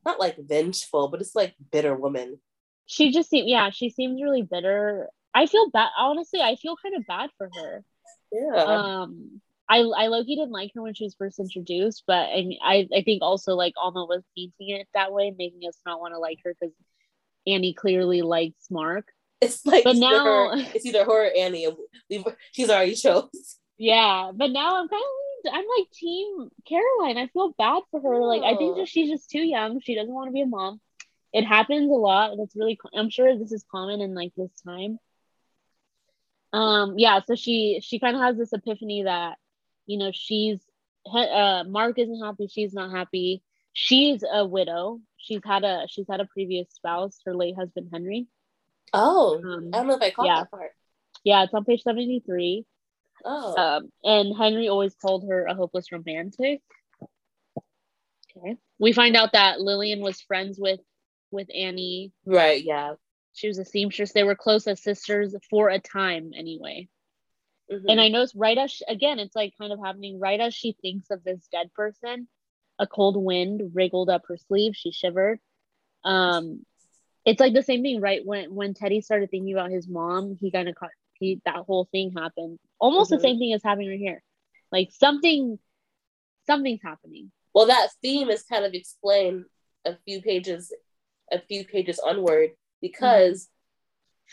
[0.06, 2.40] not like vengeful, but it's like bitter woman.
[2.88, 5.10] She just seemed, yeah, she seems really bitter.
[5.34, 5.90] I feel bad.
[5.98, 7.84] Honestly, I feel kind of bad for her.
[8.32, 8.56] Yeah.
[8.64, 12.60] um I I lowkey didn't like her when she was first introduced, but I mean,
[12.64, 16.14] I I think also like Alma was painting it that way, making us not want
[16.14, 16.74] to like her because
[17.48, 19.06] Annie clearly likes Mark.
[19.42, 21.66] it's like but it's either now- her, it's either her or Annie.
[21.66, 21.76] and
[22.10, 23.30] We've, she's already chose.
[23.78, 27.18] Yeah, but now I'm kind of I'm like Team Caroline.
[27.18, 28.26] I feel bad for her.
[28.26, 29.80] Like I think that she's just too young.
[29.80, 30.82] She doesn't want to be a mom.
[31.32, 32.36] It happens a lot.
[32.38, 32.78] That's really.
[32.94, 35.00] I'm sure this is common in like this time.
[36.54, 36.96] Um.
[36.98, 37.22] Yeah.
[37.26, 39.38] So she she kind of has this epiphany that
[39.86, 40.60] you know she's
[41.06, 42.48] uh Mark isn't happy.
[42.48, 43.42] She's not happy.
[43.74, 45.00] She's a widow.
[45.18, 48.28] She's had a she's had a previous spouse, her late husband Henry.
[48.94, 50.40] Oh, Um, I don't know if I caught yeah.
[50.42, 50.72] that part.
[51.24, 52.66] yeah, it's on page seventy three.
[53.24, 56.62] Oh, Um, and Henry always called her a hopeless romantic.
[58.38, 58.56] Okay.
[58.80, 60.80] We find out that Lillian was friends with
[61.32, 62.12] with Annie.
[62.26, 62.64] right.
[62.64, 62.94] Yeah.
[63.34, 64.12] She was a seamstress.
[64.14, 66.90] They were close as sisters for a time, anyway.
[67.72, 67.86] Mhm.
[67.88, 70.74] And I noticed right as she, again, it's like kind of happening right as she
[70.82, 72.28] thinks of this dead person.
[72.80, 74.76] A cold wind wriggled up her sleeve.
[74.76, 75.40] She shivered.
[76.04, 76.66] Um,
[77.26, 78.26] it's like the same thing, right?
[78.26, 81.86] When when Teddy started thinking about his mom, he kind of caught he that whole
[81.92, 82.58] thing happened.
[82.80, 83.16] Almost Mhm.
[83.16, 84.24] the same thing is happening right here.
[84.72, 85.60] Like something,
[86.48, 87.32] something's happening.
[87.54, 89.44] well, that theme is kind of explained
[89.86, 90.72] a few pages,
[91.32, 92.52] a few pages onward
[92.82, 93.48] because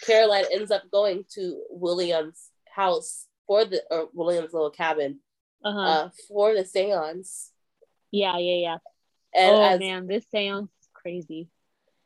[0.05, 5.21] Caroline ends up going to William's house for the or William's little cabin
[5.65, 5.81] Uh-huh.
[5.81, 7.53] uh, for the seance.
[8.11, 8.77] yeah, yeah, yeah.
[9.35, 11.49] And oh as man, this seance is crazy.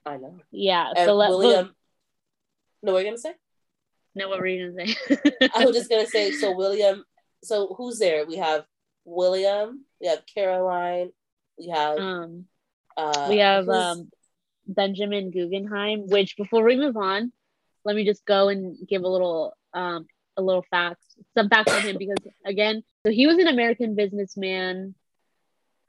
[0.07, 0.89] I know, Yeah.
[0.97, 1.75] and so let William.
[2.83, 3.35] No, what are you gonna say?
[4.15, 4.97] No, what were you gonna say?
[5.55, 6.31] I was just gonna say.
[6.33, 7.05] So William.
[7.45, 8.27] So who's there?
[8.27, 8.65] We have
[9.05, 9.85] William.
[10.01, 11.11] We have Caroline.
[11.59, 11.99] We have.
[11.99, 12.47] um,
[12.97, 14.11] uh, we have um
[14.75, 16.07] Benjamin Guggenheim.
[16.07, 17.33] Which before we move on,
[17.85, 20.07] let me just go and give a little um
[20.37, 21.05] a little facts,
[21.37, 24.95] some facts on him because again, so he was an American businessman,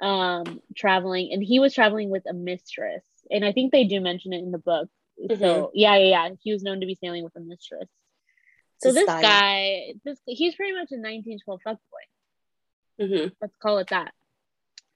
[0.01, 4.33] um, traveling, and he was traveling with a mistress, and I think they do mention
[4.33, 4.89] it in the book.
[5.37, 7.87] So yeah, yeah, yeah, he was known to be sailing with a mistress.
[8.79, 9.21] So this style.
[9.21, 13.05] guy, this he's pretty much a 1912 fuckboy.
[13.05, 13.31] Mhm.
[13.39, 14.13] Let's call it that.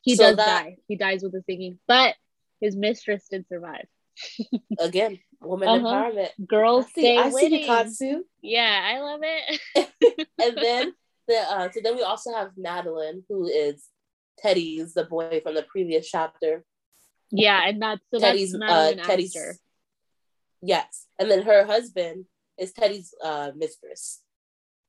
[0.01, 0.77] He So does that- die.
[0.87, 2.15] He dies with a singing, but
[2.61, 3.85] his mistress did survive.
[4.79, 5.85] Again, woman Uh-huh.
[5.87, 6.29] empowerment.
[6.47, 7.59] Girls I see, stay I see winning.
[7.61, 8.23] you, Katsu.
[8.41, 10.27] Yeah, I love it.
[10.43, 10.93] and then
[11.27, 13.87] the uh, so then we also have Madeline, who is
[14.39, 16.63] Teddy's the boy from the previous chapter.
[17.31, 19.57] yeah, and that's so Teddy's that's uh Teddy's Astor.
[20.61, 22.25] yes, and then her husband
[22.57, 24.21] is Teddy's uh mistress.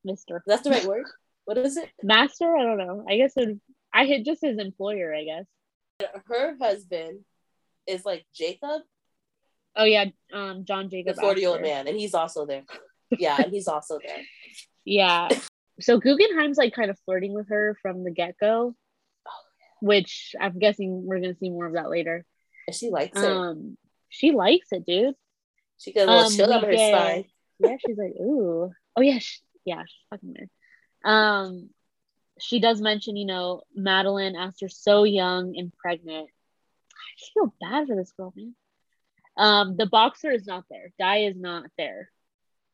[0.05, 1.05] Mister That's the right word.
[1.47, 1.91] What is it?
[2.03, 2.57] Master.
[2.57, 3.05] I don't know.
[3.09, 3.59] I guess it,
[3.93, 5.15] I hit just his employer.
[5.15, 5.47] I guess.
[6.27, 7.21] Her husband
[7.87, 8.83] is like Jacob,
[9.79, 11.17] Oh yeah, um, John Jacob.
[11.17, 12.65] the forty-year-old man, and he's also there.
[13.19, 14.23] Yeah, and he's also there.
[14.85, 15.29] Yeah.
[15.79, 18.75] So Guggenheim's like kind of flirting with her from the get go,
[19.81, 22.25] which I'm guessing we're gonna see more of that later.
[22.67, 23.25] And she likes it.
[23.25, 23.77] Um,
[24.09, 25.15] she likes it, dude.
[25.79, 27.25] She got a little um, chill on her get- spine.
[27.59, 31.11] Yeah, she's like, ooh, oh yeah, sh- yeah, she's fucking there.
[31.11, 31.71] Um,
[32.41, 36.29] she does mention, you know, Madeline asked her so young and pregnant.
[37.19, 38.55] I feel bad for this girl, man.
[39.37, 40.93] Um, the boxer is not there.
[40.99, 42.11] Di is not there.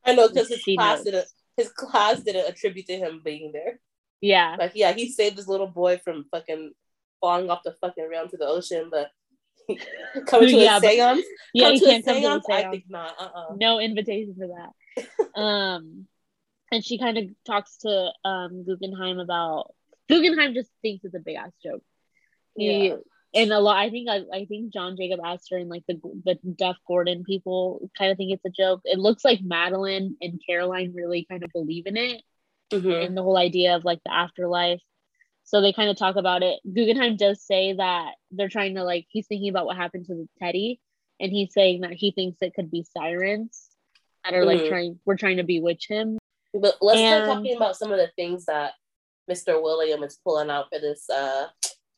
[0.05, 1.27] I know because his class didn't
[1.57, 3.79] his class didn't attribute to him being there.
[4.21, 6.73] Yeah, Like, yeah, he saved this little boy from fucking
[7.21, 9.11] falling off the fucking rail to the ocean, but
[10.27, 12.55] coming to Yeah, a but- seance, yeah, come you to can't come to seance, the
[12.55, 13.15] I think not.
[13.21, 13.55] Uh-uh.
[13.57, 15.09] no invitation for that.
[15.41, 16.07] um,
[16.71, 19.75] and she kind of talks to um Guggenheim about
[20.09, 21.83] Guggenheim just thinks it's a big ass joke.
[22.57, 22.97] He Yeah.
[23.35, 23.77] And a lot.
[23.79, 27.89] I think I, I think John Jacob Astor and like the the Jeff Gordon people
[27.97, 28.81] kind of think it's a joke.
[28.85, 32.23] It looks like Madeline and Caroline really kind of believe in it
[32.73, 33.07] Mhm.
[33.07, 34.81] and the whole idea of like the afterlife.
[35.45, 36.61] So they kind of talk about it.
[36.73, 40.29] Guggenheim does say that they're trying to like he's thinking about what happened to the
[40.39, 40.81] Teddy,
[41.21, 43.69] and he's saying that he thinks it could be sirens
[44.25, 44.69] that are like Mhm.
[44.69, 46.19] trying we're trying to bewitch him.
[46.55, 48.75] But let's start talking about some of the things that
[49.31, 49.61] Mr.
[49.63, 51.49] William is pulling out for this uh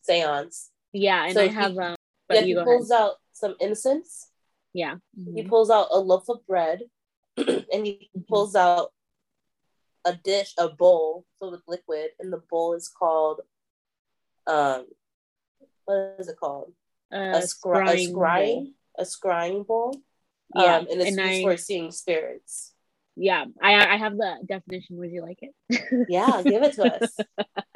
[0.02, 0.70] seance.
[0.94, 1.96] Yeah, and So I he- have um.
[2.30, 3.02] Yeah, But he pulls ahead.
[3.02, 4.30] out some incense.
[4.72, 4.96] Yeah.
[5.14, 5.48] He Mhm.
[5.48, 6.88] pulls out a loaf of bread,
[7.36, 8.26] and he Mhm.
[8.28, 8.92] pulls out
[10.06, 13.42] a dish, a bowl filled with liquid, and the bowl is called
[14.46, 14.86] um,
[15.86, 16.74] what is it called?
[17.10, 18.68] Uh, a scry, a scrying bowl.
[18.98, 19.96] a scrying bowl.
[20.54, 22.73] Yeah, um, and it's and used I- for seeing spirits.
[23.16, 24.96] Yeah, I I have the definition.
[24.96, 26.06] Would you like it?
[26.08, 27.16] Yeah, give it to us.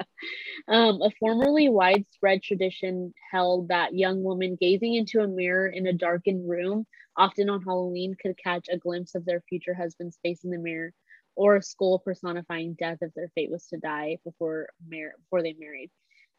[0.66, 5.93] Um, a formerly widespread tradition held that young women gazing into a mirror in a
[5.93, 6.86] darkened room,
[7.16, 10.93] often on Halloween, could catch a glimpse of their future husband's face in the mirror,
[11.36, 15.55] or a skull personifying death if their fate was to die before mar- before they
[15.59, 15.91] married.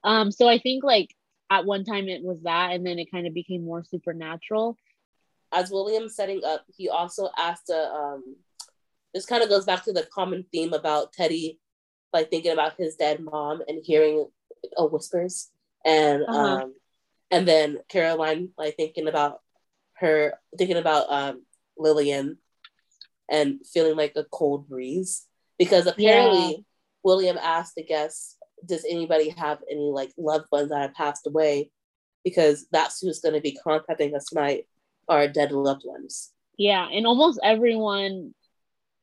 [0.03, 1.15] Um, so I think like
[1.49, 4.77] at one time it was that, and then it kind of became more supernatural.
[5.51, 8.35] As William's setting up, he also asked a um,
[9.14, 11.60] this kind of goes back to the common theme about Teddy
[12.14, 14.28] like thinking about his dead mom and hearing
[14.78, 15.49] uh, whispers.
[15.86, 16.64] And Uh-huh.
[16.64, 16.74] um
[17.32, 19.41] and then Caroline like thinking about
[19.93, 21.45] her thinking about um
[21.78, 22.38] Lillian
[23.30, 25.26] and feeling like a cold breeze.
[25.57, 26.66] Because apparently
[27.03, 31.72] William asked the guests does anybody have any like loved ones that have passed away?
[32.26, 34.68] Because that's who's going to be contacting us tonight
[35.07, 36.32] our dead loved ones.
[36.57, 38.34] Yeah, and almost everyone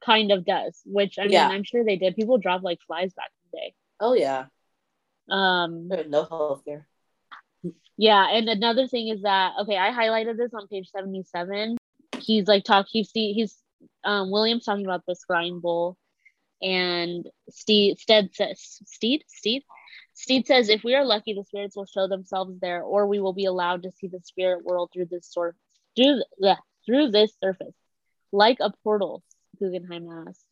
[0.05, 1.49] kind of does, which I mean, Yeah.
[1.49, 2.17] I'm sure they did.
[2.17, 3.75] People dropped like flies back in the day.
[4.01, 4.47] oh yeah
[5.29, 6.87] Um, There's no health care
[7.99, 11.79] yeah, and another thing is that okay, I highlighted this on page 77.
[12.19, 13.57] He's like talk he's see he's
[14.05, 15.97] um William's talking about the scrying bowl
[16.63, 19.63] and Steve Stead says Steed Steed
[20.15, 23.33] Steed says if we are lucky the spirits will show themselves there or we will
[23.33, 25.57] be allowed to see the spirit world through this sort
[25.95, 27.75] through the through this surface
[28.33, 29.23] like a portal
[29.59, 30.45] Guggenheim asks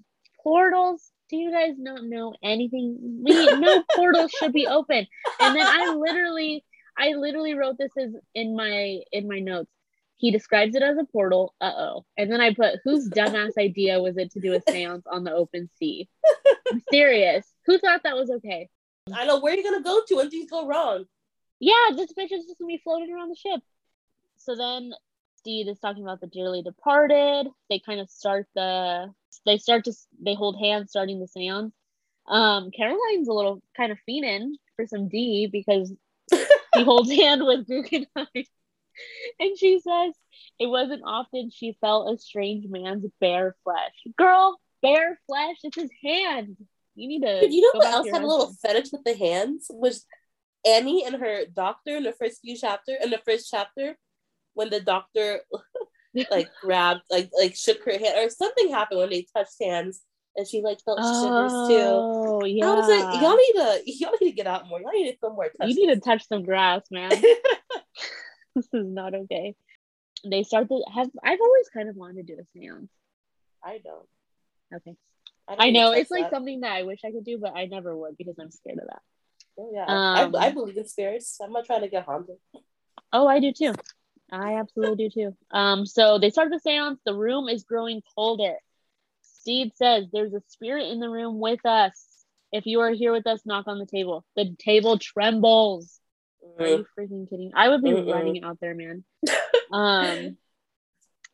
[0.43, 5.07] portals do you guys not know anything we no portals should be open
[5.41, 6.65] and then I literally
[6.97, 9.71] I literally wrote this as in my in my notes.
[10.17, 11.55] He describes it as a portal.
[11.61, 12.05] Uh oh.
[12.17, 15.33] And then I put whose dumbass idea was it to do a seance on the
[15.33, 16.09] open sea?
[16.71, 17.47] I'm serious.
[17.67, 18.69] Who thought that was okay?
[19.13, 21.05] i know where are you going to go to when things go wrong
[21.61, 23.61] Yeah, this bitch is just gonna be floating around the ship.
[24.39, 24.95] So then
[25.45, 27.49] Steed is talking about the dearly departed.
[27.69, 29.13] They kind of start the
[29.45, 31.75] they start to they hold hands starting the seance.
[32.27, 35.93] Um, Caroline's a little kind of fiending for some D because
[36.33, 38.27] he holds hand with Guggenheim.
[39.39, 40.15] And she says
[40.59, 43.93] it wasn't often she felt a strange man's bare flesh.
[44.17, 46.57] Girl, bare flesh, it's his hand.
[46.95, 47.39] You need to.
[47.43, 50.07] But you know what else had a little fetish with the hands was
[50.67, 53.99] Annie and her doctor in the first few chapter in the first chapter
[54.55, 55.41] when the doctor
[56.31, 60.03] like grabbed like like shook her hand or something happened when they touched hands
[60.37, 61.77] and she like felt shivers too.
[61.77, 62.67] Oh, yeah.
[62.67, 64.81] I was like, y'all need to y'all need to get out more.
[64.81, 65.69] Y'all need to feel more touch.
[65.69, 67.11] you need to touch some grass, man.
[68.55, 69.55] this is not okay.
[70.29, 71.11] They start to have.
[71.23, 72.91] I've always kind of wanted to do a seance.
[73.63, 74.09] I don't.
[74.75, 74.97] Okay.
[75.49, 76.33] don't I know it's like that.
[76.33, 78.89] something that I wish I could do, but I never would because I'm scared of
[78.89, 79.03] that.
[79.57, 81.39] Oh, yeah, Um, I, I believe in spirits.
[81.41, 82.37] I'm not trying to get haunted.
[83.13, 83.73] Oh, I do too.
[84.41, 85.37] I absolutely do too.
[85.57, 87.01] Um, so they start the seance.
[87.05, 88.57] The room is growing colder.
[89.23, 92.25] Steed says, There's a spirit in the room with us.
[92.53, 94.25] If you are here with us, knock on the table.
[94.37, 96.01] The table trembles.
[96.59, 97.53] Are you freaking kidding?
[97.55, 98.13] I would be Mm-mm.
[98.13, 99.05] running out there, man.
[99.73, 100.37] um,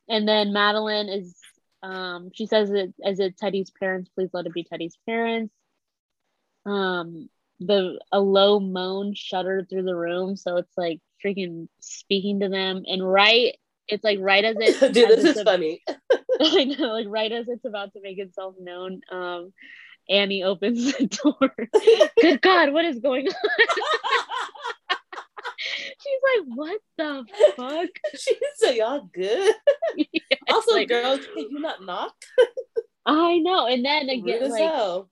[0.09, 1.37] and then Madeline is,
[1.83, 4.11] um, she says it as it Teddy's parents.
[4.15, 5.53] Please let it be Teddy's parents.
[6.65, 7.29] Um,
[7.61, 12.83] the a low moan shuddered through the room, so it's like freaking speaking to them.
[12.87, 13.55] And right,
[13.87, 15.83] it's like right as it, Dude, as this it's is funny.
[16.41, 19.53] I know, like right as it's about to make itself known, um,
[20.09, 21.69] Annie opens the door.
[22.21, 23.35] Good God, what is going on?
[25.59, 27.25] She's like, what the
[27.57, 27.89] fuck?
[28.19, 29.55] She's said, "Y'all good."
[29.97, 32.15] Yeah, Also, like- girls, can you not knock?
[33.05, 33.67] I know.
[33.67, 35.05] And then again, as like.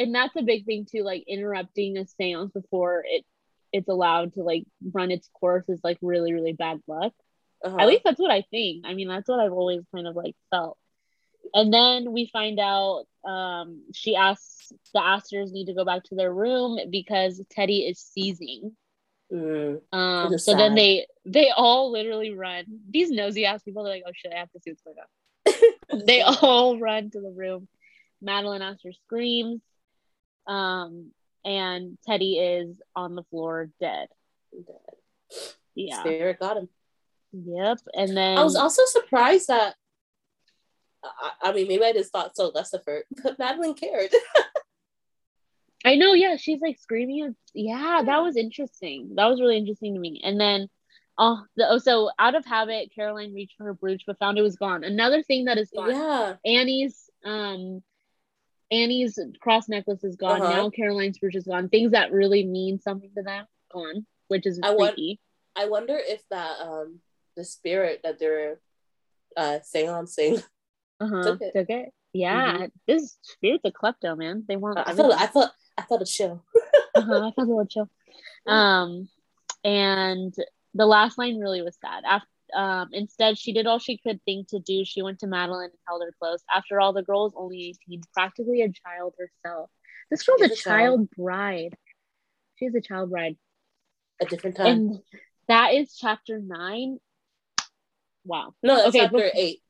[0.00, 3.24] And that's a big thing too, like interrupting a seance before it
[3.72, 7.12] it's allowed to like run its course is like really, really bad luck.
[7.64, 7.76] Uh-huh.
[7.78, 8.84] At least that's what I think.
[8.86, 10.78] I mean, that's what I've always kind of like felt.
[11.54, 16.14] And then we find out um, she asks the Astors need to go back to
[16.14, 18.76] their room because Teddy is seizing.
[19.32, 19.80] Mm.
[19.92, 22.64] Um, so then they they all literally run.
[22.88, 25.06] These nosy ass people they're like, oh shit, I have to see what's going on.
[26.06, 27.68] They all run to the room.
[28.22, 29.60] Madeline Astor screams,
[30.50, 31.12] um,
[31.44, 34.08] and Teddy is on the floor dead.
[35.74, 36.00] Yeah.
[36.00, 36.68] Spirit got him.
[37.32, 37.78] Yep.
[37.94, 39.76] And then I was also surprised that.
[41.04, 44.10] I, I mean, maybe I just thought so less of her, but Madeline cared.
[45.84, 47.34] I know, yeah, she's like screaming.
[47.54, 49.12] Yeah, that was interesting.
[49.14, 50.20] That was really interesting to me.
[50.22, 50.68] And then,
[51.16, 54.42] oh, the, oh, so out of habit, Caroline reached for her brooch but found it
[54.42, 54.84] was gone.
[54.84, 55.90] Another thing that is gone.
[55.90, 56.34] Yeah.
[56.44, 57.82] Annie's um
[58.70, 60.40] Annie's cross necklace is gone.
[60.42, 60.50] Uh-huh.
[60.50, 61.68] Now Caroline's brooch is gone.
[61.68, 64.98] Things that really mean something to them gone, which is I want-
[65.56, 67.00] I wonder if that um
[67.36, 68.60] the spirit that they're
[69.36, 70.42] uh seancing.
[71.02, 71.22] Uh-huh.
[71.22, 71.52] Took it.
[71.54, 71.94] Took it.
[72.12, 74.44] Yeah, this spirit's a klepto, man.
[74.46, 74.78] They want.
[74.78, 76.44] I felt I felt I felt a chill.
[76.94, 77.88] uh-huh, I felt a little chill.
[78.46, 79.08] Um,
[79.64, 80.34] and
[80.74, 82.04] the last line really was sad.
[82.06, 84.84] After, um, instead, she did all she could think to do.
[84.84, 86.42] She went to Madeline and held her close.
[86.54, 89.70] After all, the girl was only 18, practically a child herself.
[90.10, 90.76] This girl's a, She's a child.
[90.76, 91.76] child bride.
[92.56, 93.36] She's a child bride.
[94.20, 94.66] A different time.
[94.66, 94.98] And
[95.48, 96.98] that is chapter nine.
[98.24, 98.54] Wow.
[98.62, 99.60] no, that's okay, chapter eight.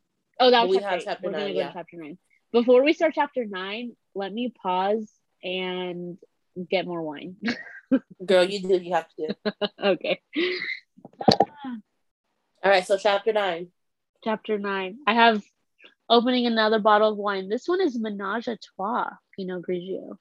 [0.40, 1.68] Oh, that was we chapter, chapter We're gonna nine, go yeah.
[1.68, 2.18] to chapter nine.
[2.52, 5.08] Before we start chapter nine, let me pause
[5.44, 6.18] and
[6.68, 7.36] get more wine.
[8.26, 9.52] Girl, you do you have to do.
[9.84, 10.20] okay.
[12.62, 13.68] All right, so chapter nine.
[14.22, 14.98] chapter nine.
[15.06, 15.42] I have
[16.08, 17.48] opening another bottle of wine.
[17.48, 20.18] This one is Menage a Trois Pinot Grigio.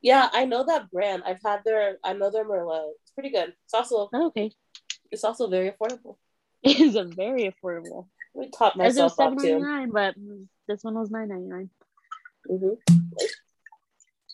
[0.00, 1.22] Yeah, I know that brand.
[1.26, 2.90] I've had their I know their Merlot.
[3.02, 3.52] It's pretty good.
[3.64, 4.52] It's also Oh, okay.
[5.10, 6.16] it's also very affordable.
[6.62, 8.06] It is a very affordable.
[8.34, 9.58] Let me top As it was myself up too.
[9.58, 10.14] nine, but
[10.68, 11.70] this one was nine ninety nine.
[12.48, 12.74] hmm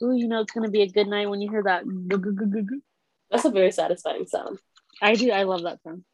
[0.00, 1.82] Ooh, you know it's gonna be a good night when you hear that.
[3.30, 4.58] That's a very satisfying sound.
[5.02, 5.30] I do.
[5.32, 6.04] I love that sound.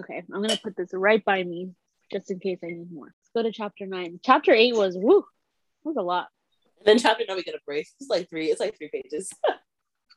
[0.00, 1.70] Okay, I'm gonna put this right by me
[2.10, 3.06] just in case I need more.
[3.06, 4.20] Let's go to chapter nine.
[4.24, 5.24] Chapter eight was woo.
[5.84, 6.28] Was a lot.
[6.78, 7.86] And then chapter nine we get a break.
[8.00, 8.46] It's like three.
[8.46, 9.30] It's like three pages.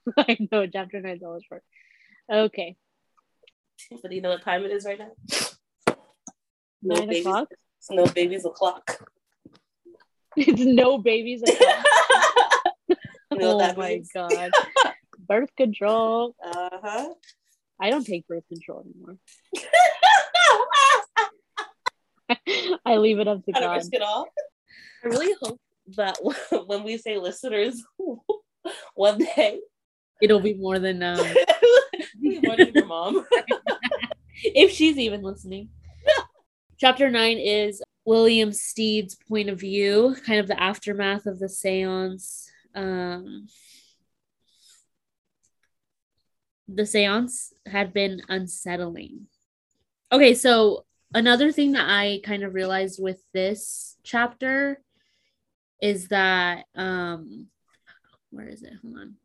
[0.17, 1.63] I know chapter nine's always short.
[2.31, 2.75] Okay,
[4.01, 5.95] but do you know what time it is right now?
[6.81, 7.25] No nine babies.
[7.25, 7.47] o'clock.
[7.79, 8.99] It's no babies o'clock.
[10.37, 11.43] It's no babies.
[11.47, 11.85] o'clock.
[12.87, 14.09] you know oh that my means?
[14.13, 14.51] god.
[15.19, 16.35] Birth control.
[16.43, 17.09] Uh huh.
[17.79, 19.17] I don't take birth control anymore.
[22.85, 23.75] I leave it up to I God.
[23.75, 24.27] risk it all.
[25.03, 25.59] I really hope
[25.97, 26.17] that
[26.67, 27.83] when we say listeners,
[28.95, 29.59] one day,
[30.21, 31.17] It'll be more than um,
[32.21, 33.25] more than your mom.
[34.43, 35.69] if she's even listening.
[36.77, 42.49] Chapter nine is William Steed's point of view, kind of the aftermath of the seance.
[42.73, 43.47] Um,
[46.67, 49.27] the seance had been unsettling.
[50.11, 54.81] Okay, so another thing that I kind of realized with this chapter
[55.81, 57.47] is that um
[58.31, 58.73] where is it?
[58.81, 59.15] Hold on.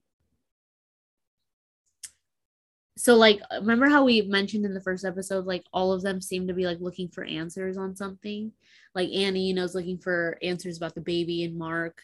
[2.97, 6.47] So like remember how we mentioned in the first episode like all of them seem
[6.49, 8.53] to be like looking for answers on something?
[8.95, 12.03] Like Annie, you know, is looking for answers about the baby and Mark.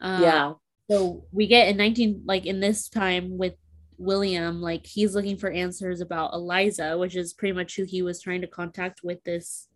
[0.00, 0.52] Um, yeah.
[0.90, 3.54] so we get in 19 like in this time with
[4.00, 8.20] William, like he's looking for answers about Eliza, which is pretty much who he was
[8.20, 9.68] trying to contact with this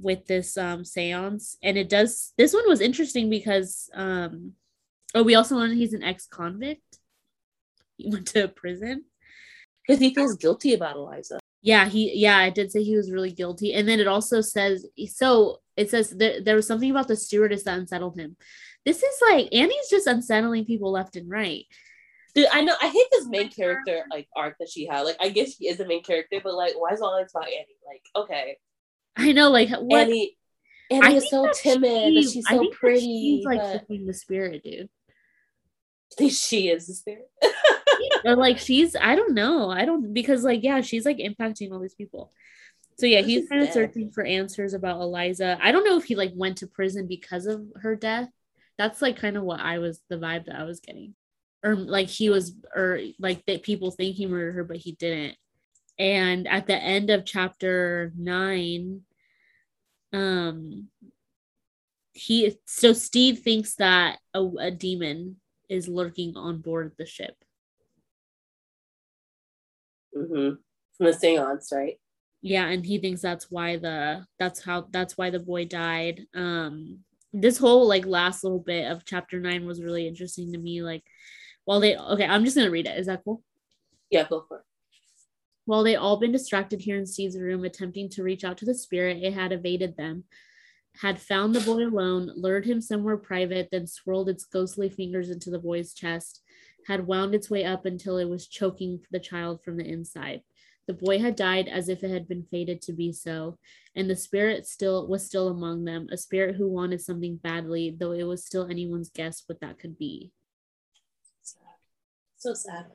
[0.00, 1.56] with this um seance.
[1.62, 4.52] And it does this one was interesting because um
[5.14, 6.98] oh we also learned he's an ex-convict.
[7.96, 9.04] He went to prison.
[9.84, 11.40] Because he feels guilty about Eliza.
[11.60, 13.74] Yeah, he yeah, I did say he was really guilty.
[13.74, 17.64] And then it also says so it says there, there was something about the stewardess
[17.64, 18.36] that unsettled him.
[18.84, 21.64] This is like Annie's just unsettling people left and right.
[22.34, 25.02] Dude, I know I hate this main character like arc that she had.
[25.02, 27.46] Like I guess she is the main character, but like why is all it's about
[27.46, 27.66] Annie?
[27.86, 28.58] Like, okay.
[29.16, 30.36] I know, like what Annie
[30.90, 33.00] I Annie is so timid and she- she's I so pretty.
[33.00, 34.88] She's like but the spirit, dude.
[36.12, 37.28] I think she is the spirit.
[38.24, 39.70] or like she's I don't know.
[39.70, 42.32] I don't because like yeah, she's like impacting all these people.
[42.98, 45.56] So yeah, he's kind of searching for answers about Eliza.
[45.62, 48.28] I don't know if he like went to prison because of her death.
[48.76, 51.14] That's like kind of what I was the vibe that I was getting.
[51.64, 55.36] Or like he was or like that people think he murdered her, but he didn't.
[55.98, 59.02] And at the end of chapter nine,
[60.12, 60.88] um
[62.12, 65.36] he so Steve thinks that a, a demon
[65.68, 67.36] is lurking on board the ship.
[70.16, 70.54] Mm hmm
[70.96, 71.98] From the seance, right?
[72.40, 76.98] yeah and he thinks that's why the that's how that's why the boy died um
[77.32, 81.02] this whole like last little bit of chapter nine was really interesting to me like
[81.68, 82.98] while they okay i'm just gonna read it.
[82.98, 83.42] Is that cool?
[84.08, 84.64] Yeah, go for it.
[85.66, 88.74] while they all been distracted here in steve's room attempting to reach out to the
[88.74, 90.24] spirit it had evaded them.
[91.02, 95.50] Had found the boy alone lured him somewhere private then swirled its ghostly fingers into
[95.50, 96.40] the boy's chest.
[96.86, 100.40] Had wound its way up until it was choking the child from the inside.
[100.86, 103.58] The boy had died as if it had been fated to be so,
[103.94, 108.12] and the spirit still was still among them, a spirit who wanted something badly, though
[108.12, 110.32] it was still anyone's guess what that could be.
[112.38, 112.86] So sad.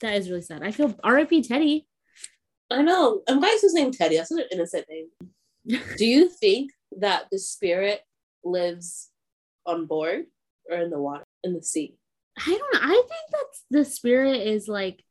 [0.00, 0.62] That is really sad.
[0.62, 1.42] I feel R.I.P.
[1.42, 1.86] Teddy.
[2.70, 3.22] I know.
[3.28, 4.16] Why is his name Teddy?
[4.16, 5.08] That's such an innocent name.
[5.96, 8.00] Do you think that the spirit
[8.44, 9.10] lives
[9.66, 10.24] on board
[10.70, 11.96] or in the water, in the sea?
[12.38, 12.80] I don't know.
[12.82, 13.46] I think that
[13.78, 15.04] the spirit is like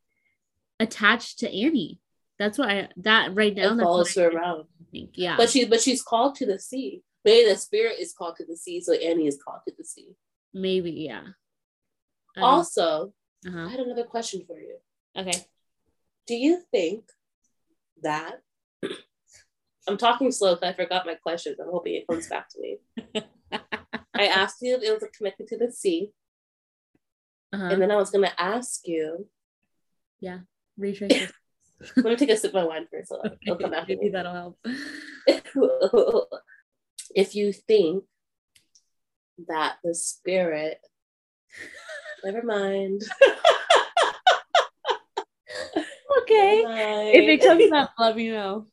[0.79, 1.99] attached to Annie.
[2.39, 4.63] That's what I that right now It follows her I around.
[4.91, 5.11] think.
[5.13, 5.37] Yeah.
[5.37, 7.03] But she but she's called to the sea.
[7.23, 10.15] Maybe the spirit is called to the sea, so Annie is called to the sea.
[10.55, 11.21] maybe, yeah.
[12.37, 13.13] Um, Also,
[13.45, 13.67] I uh-huh.
[13.69, 14.77] had another question for you.
[15.17, 15.45] Okay.
[16.27, 17.05] Do you think
[18.03, 18.41] that
[19.87, 21.57] I'm talking slow because I forgot my questions.
[21.59, 22.77] I'm hoping it comes back to me.
[24.13, 26.11] I asked you if it was connected to the sea,
[27.53, 27.65] Uh-huh.
[27.65, 29.27] and then I was gonna ask you.
[30.19, 30.39] Yeah,
[30.77, 31.31] retrace
[31.95, 33.09] Let me take a sip of my wine first.
[33.09, 34.59] So I'll come after Maybe that'll help.
[37.15, 38.03] if you think
[39.47, 40.79] that the spirit,
[42.25, 43.01] never mind.
[46.23, 46.61] Okay.
[46.63, 47.15] Never mind.
[47.15, 48.65] If it comes up, let me know.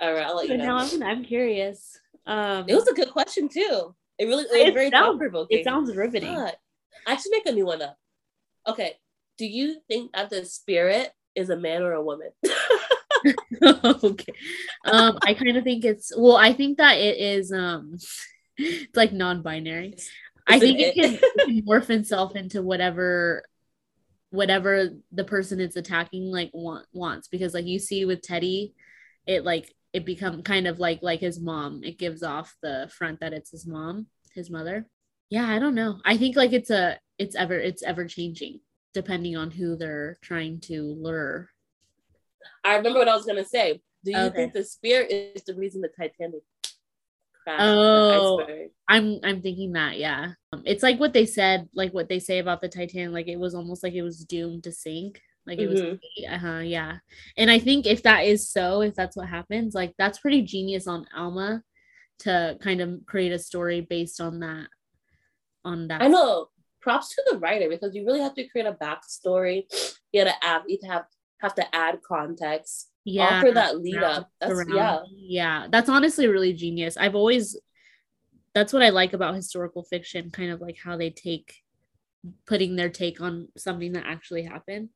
[0.00, 0.64] all right, I'll let you know.
[0.64, 1.98] now I'm I'm curious.
[2.26, 3.94] Um It was a good question too.
[4.18, 6.36] It really it It very sounds- it sounds riveting.
[7.06, 7.96] I should make a new one up.
[8.68, 8.96] Okay.
[9.38, 12.30] Do you think that the spirit is a man or a woman?
[13.62, 14.32] okay.
[14.84, 17.96] Um, I kind of think it's well, I think that it is um
[18.58, 19.96] it's like non-binary.
[20.46, 20.94] I think it it?
[20.94, 23.44] can, it can morph itself into whatever
[24.30, 28.74] whatever the person it's attacking like want, wants because like you see with Teddy,
[29.26, 31.82] it like it become kind of like like his mom.
[31.84, 34.86] It gives off the front that it's his mom, his mother.
[35.30, 36.00] Yeah, I don't know.
[36.04, 38.60] I think like it's a it's ever it's ever changing
[38.94, 41.48] depending on who they're trying to lure.
[42.64, 43.80] I remember what I was gonna say.
[44.04, 44.36] Do you Okay.
[44.36, 46.42] think the spirit is the reason the Titanic
[47.46, 48.46] Oh.
[48.88, 50.32] I'm I'm thinking that, yeah.
[50.52, 53.38] Um, it's like what they said, like what they say about the Titanic, like it
[53.38, 55.20] was almost like it was doomed to sink.
[55.46, 55.98] Like it was Mhm.
[56.30, 56.98] uh-huh, yeah.
[57.36, 60.86] And I think if that is so, if that's what happens, like that's pretty genius
[60.86, 61.62] on Alma
[62.20, 64.68] to kind of create a story based on that
[65.64, 66.02] on that.
[66.02, 66.48] I know.
[66.80, 69.64] Props to the writer because you really have to create a backstory.
[70.12, 71.06] You gotta add you have
[71.40, 72.90] have to add context.
[73.04, 73.38] Yeah.
[73.38, 74.30] Offer that lead around- up.
[74.40, 75.00] That's around- yeah.
[75.16, 75.66] Yeah.
[75.70, 76.96] That's honestly really genius.
[76.96, 77.58] I've always
[78.54, 81.54] that's what I like about historical fiction, kind of like how they take
[82.46, 84.90] putting their take on something that actually happened.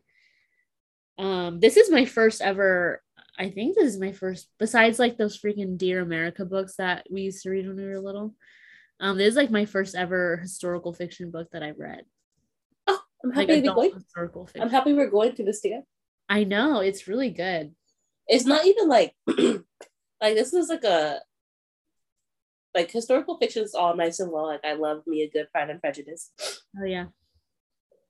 [1.19, 3.03] Um, this is my first ever,
[3.39, 7.23] I think this is my first, besides like those freaking Dear America books that we
[7.23, 8.35] used to read when we were little.
[9.01, 12.03] Um, this is like my first ever historical fiction book that i've read.
[12.87, 13.95] Oh, I'm happy be adult going.
[13.95, 14.63] historical fiction.
[14.63, 15.85] I'm happy we're going to this together.
[16.29, 17.75] I know it's really good.
[18.29, 21.21] It's not even like like this is like a
[22.75, 24.47] like historical fiction is all nice and well.
[24.47, 26.31] Like I love me a good Pride and Prejudice,
[26.81, 27.07] Oh yeah.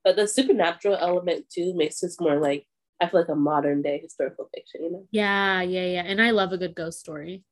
[0.03, 2.65] but the supernatural element too makes this more like
[3.01, 4.83] I feel like a modern day historical fiction.
[4.83, 5.07] You know.
[5.11, 6.03] Yeah, yeah, yeah.
[6.05, 7.43] And I love a good ghost story.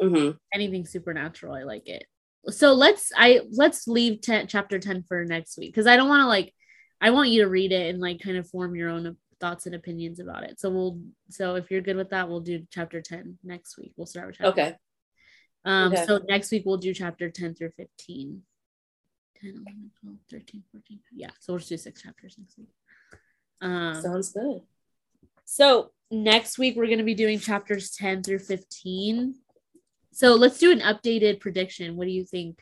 [0.00, 2.04] hmm anything supernatural i like it
[2.48, 6.20] so let's i let's leave 10 chapter 10 for next week because i don't want
[6.20, 6.52] to like
[7.00, 9.74] i want you to read it and like kind of form your own thoughts and
[9.74, 13.38] opinions about it so we'll so if you're good with that we'll do chapter 10
[13.44, 14.74] next week we'll start with chapter Okay.
[15.64, 16.04] um okay.
[16.06, 18.42] so next week we'll do chapter 10 through 15
[19.40, 22.68] 10 11 12 13 14 yeah so we'll just do six chapters next week
[23.60, 24.62] um Sounds good.
[25.44, 29.34] so next week we're going to be doing chapters 10 through 15.
[30.12, 31.96] So let's do an updated prediction.
[31.96, 32.60] What do you think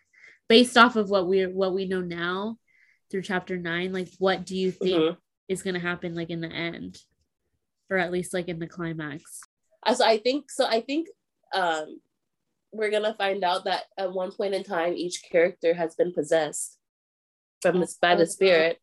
[0.49, 2.57] based off of what we're what we know now
[3.11, 3.93] through chapter 9?
[3.93, 5.17] Like what do you think Mhm.
[5.49, 6.99] Is going to happen like in the end
[7.91, 9.41] or at least like in the climax?
[9.93, 10.67] So I think so.
[10.67, 11.09] I think
[11.55, 12.01] um,
[12.73, 16.79] we're gonna find out that at one point in time, each character has been possessed
[17.63, 18.79] from this by the spirit,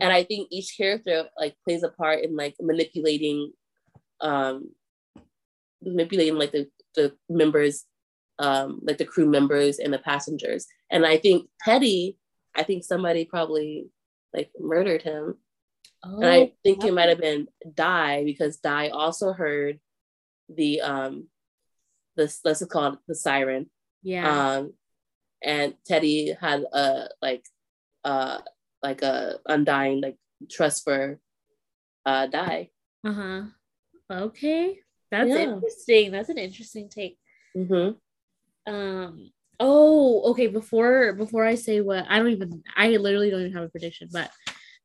[0.00, 3.52] and I think each character like plays a part in like manipulating,
[4.20, 4.70] um,
[5.82, 7.84] manipulating like the the members,
[8.38, 10.66] um, like the crew members and the passengers.
[10.90, 12.16] And I think Teddy,
[12.54, 13.88] I think somebody probably
[14.32, 15.36] like murdered him.
[16.08, 19.80] Oh, And I think it might have been Dai because Dai also heard
[20.48, 21.28] the um
[22.16, 23.68] this let's call it the siren.
[24.02, 24.56] yeah.
[24.58, 24.72] Um
[25.42, 27.44] and Teddy had a like
[28.04, 28.38] uh
[28.82, 30.16] like a undying like
[30.50, 31.18] trust for
[32.04, 32.70] uh Dai.
[33.04, 33.42] uh-huh.
[34.10, 34.78] Okay.
[35.10, 35.42] That's Yeah.
[35.54, 36.12] interesting.
[36.12, 37.18] That's an interesting take.
[37.56, 38.72] Mm-hmm.
[38.72, 43.52] Um oh okay before before I say what I don't even I literally don't even
[43.54, 44.30] have a prediction but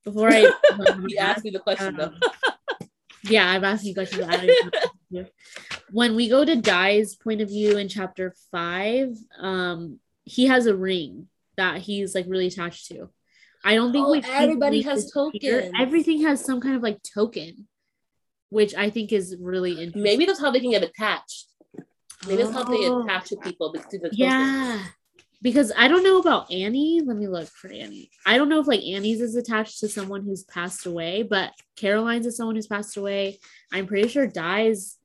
[0.03, 0.51] before I
[1.07, 2.05] He asked me the question though.
[2.05, 2.19] Um,
[3.23, 4.23] yeah, I'm asking questions.
[4.27, 5.25] I don't even know what to do.
[5.91, 10.75] when we go to Dai's point of view in chapter five, um, he has a
[10.75, 11.27] ring
[11.57, 13.09] that he's like really attached to.
[13.63, 15.71] I don't think Oh, we everybody has tokens.
[15.79, 17.67] Everything has some kind of like token,
[18.49, 20.01] which I think is really interesting.
[20.01, 21.45] Maybe that's how they can get attached.
[22.25, 23.03] Maybe that's how they Oh.
[23.03, 24.17] attach to people because the tokens.
[25.41, 27.01] Because I don't know about Annie.
[27.03, 28.11] Let me look for Annie.
[28.25, 32.27] I don't know if like Annie's is attached to someone who's passed away, but Caroline's
[32.27, 33.39] is someone who's passed away.
[33.71, 34.97] I'm pretty sure Dai's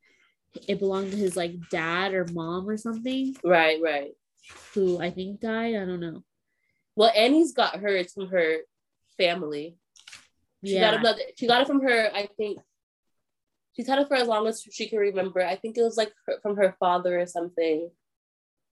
[0.68, 4.12] it belonged to his like dad or mom or something Right, right.
[4.74, 5.74] who I think died.
[5.74, 6.22] I don't know.
[6.95, 8.59] Well, Annie's got hers from her
[9.18, 9.76] family.
[10.64, 10.93] She yeah.
[10.93, 11.20] got another.
[11.37, 12.11] She got it from her.
[12.14, 12.59] I think
[13.74, 15.43] she's had it for as long as she can remember.
[15.43, 17.91] I think it was like her, from her father or something.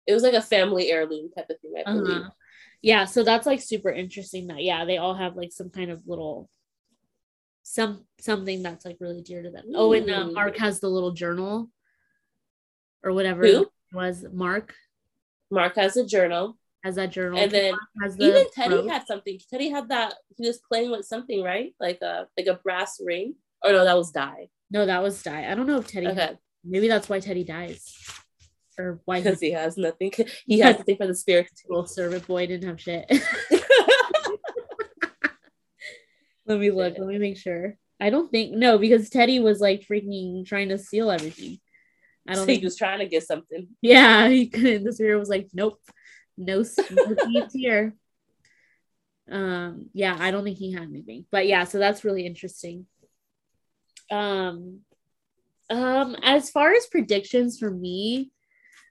[0.07, 1.73] It was like a family heirloom type of thing.
[1.85, 2.17] I believe.
[2.17, 2.29] Uh-huh.
[2.81, 6.01] Yeah, so that's like super interesting that yeah, they all have like some kind of
[6.07, 6.49] little
[7.63, 9.65] some something that's like really dear to them.
[9.75, 11.69] Oh, and um, Mark has the little journal
[13.03, 13.61] or whatever Who?
[13.61, 14.25] it was.
[14.33, 14.73] Mark
[15.51, 17.39] Mark has a journal, has that journal.
[17.39, 18.89] and then the even Teddy brooch.
[18.91, 19.39] had something.
[19.49, 20.15] Teddy had that.
[20.37, 21.75] He was playing with something, right?
[21.79, 23.35] Like a like a brass ring.
[23.63, 24.49] Or no, that was Dai.
[24.71, 25.51] no, that was Dai.
[25.51, 26.07] I don't know if Teddy.
[26.07, 27.83] Okay, Maybe that's why Teddy dies,
[28.81, 30.11] or why because he has nothing.
[30.45, 31.49] He has nothing for the spirit.
[31.67, 33.05] little servant boy didn't have shit.
[36.45, 36.95] Let me look.
[36.97, 37.75] Let me make sure.
[37.99, 41.59] I don't think no, because Teddy was like freaking trying to steal everything.
[42.27, 43.67] I don't he think he was trying to get something.
[43.81, 44.83] Yeah, he couldn't.
[44.83, 45.79] The spirit was like, nope,
[46.37, 47.95] no, no here.
[49.29, 52.85] Um, yeah, I don't think he had anything, but yeah, so that's really interesting.
[54.11, 54.81] Um,
[55.69, 58.31] um, as far as predictions for me,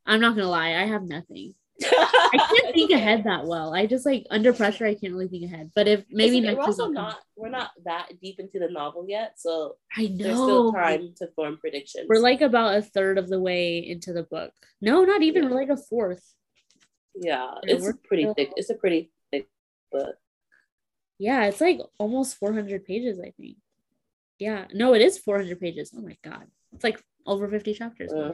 [0.06, 1.54] I'm not gonna lie, I have nothing.
[1.82, 3.72] I can't think ahead that well.
[3.74, 5.70] I just like under pressure, I can't really think ahead.
[5.74, 9.06] But if maybe It's next we're also not we're not that deep into the novel
[9.08, 12.06] yet, so I there's know still time to form predictions.
[12.08, 14.52] we're like about a third of the way into the book.
[14.82, 15.44] No, not even.
[15.44, 15.48] Yeah.
[15.50, 16.22] We're like a fourth.
[17.14, 18.52] yeah, Yeah, it's pretty still- thick.
[18.56, 19.48] It's a pretty thick
[19.90, 20.16] book.
[21.18, 23.56] Yeah, it's like almost 400 pages, I think.
[24.38, 25.92] Yeah, no, it is 400 pages.
[25.96, 28.12] Oh my god, it's like over 50 chapters.
[28.12, 28.32] Uh,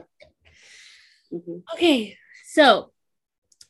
[1.31, 1.63] mhm.
[1.73, 2.91] Okay, so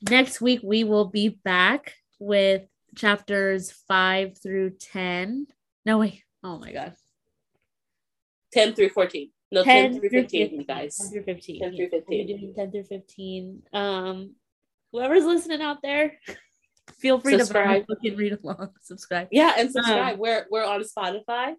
[0.10, 2.64] next week we will be back with
[2.96, 5.48] chapters five through 10.
[5.86, 6.24] No, wait.
[6.44, 6.94] Oh my god.
[8.54, 9.32] 10 through 14.
[9.52, 10.98] No, 10, through 15, you 10 guys.
[11.12, 11.62] through 15.
[11.62, 12.40] 10 through yeah, we'll be 15.
[12.40, 13.64] doing 10 through 15.
[13.74, 14.36] Um,
[14.92, 16.20] whoever's listening out there,
[17.00, 17.88] feel free Subscribe.
[17.88, 18.72] to fucking read along.
[18.82, 19.30] Subscribe.
[19.32, 20.18] Yeah, and subscribe.
[20.20, 21.54] we're we're on Spotify.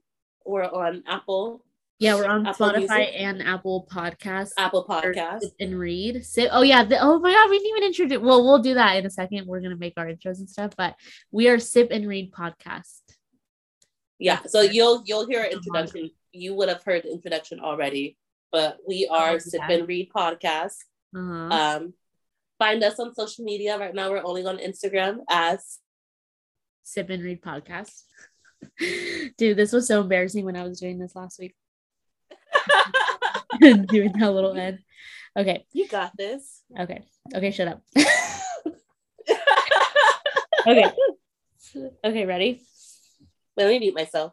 [0.44, 1.64] We're on Apple
[1.98, 3.14] Yeah, we're on Apple Spotify Music.
[3.16, 4.52] and Apple Podcasts.
[4.56, 5.44] Apple or Podcast.
[5.58, 6.24] And read.
[6.24, 6.84] Sip, oh yeah.
[6.84, 8.18] The, oh my god, we didn't even introduce.
[8.20, 9.46] Well, we'll do that in a second.
[9.46, 10.94] We're gonna make our intros and stuff, but
[11.32, 13.00] we are Sip and Read podcast.
[14.20, 16.10] Yeah, so you'll you'll hear an introduction.
[16.32, 18.16] You would have heard the introduction already,
[18.52, 20.76] but we are Oh, Sip and Read Podcast.
[21.16, 21.48] Uh-huh.
[21.50, 21.94] Um,
[22.58, 23.76] find us on social media.
[23.78, 25.78] Right now, we're only on Instagram as
[26.84, 28.02] Sip and Read podcast.
[29.36, 31.54] Dude, this was so embarrassing when I was doing this last week.
[33.86, 34.80] doing that little end.
[35.36, 36.62] Okay, You got this.
[36.78, 37.02] okay,
[37.34, 37.50] okay.
[37.50, 37.82] Shut up.
[40.66, 40.90] okay,
[42.04, 42.26] okay.
[42.26, 42.62] Ready?
[43.56, 44.32] Let me mute myself.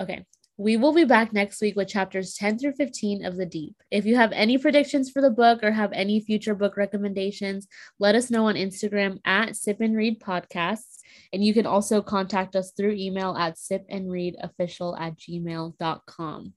[0.00, 0.24] Okay.
[0.60, 3.76] We will be back next week with chapters 10 through 15 of The Deep.
[3.92, 7.68] If you have any predictions for the book or have any future book recommendations,
[8.00, 10.98] let us know on Instagram at Sip and Read Podcasts.
[11.32, 16.52] And you can also contact us through email at sipandreadofficial at gmail.com.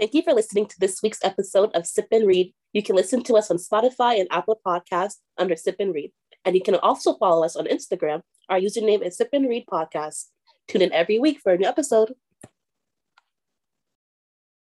[0.00, 2.54] Thank you for listening to this week's episode of Sip and Read.
[2.72, 6.10] You can listen to us on Spotify and Apple Podcasts under Sip and Read.
[6.46, 8.22] And you can also follow us on Instagram.
[8.48, 10.28] Our username is Sip and Read Podcast.
[10.68, 12.14] Tune in every week for a new episode.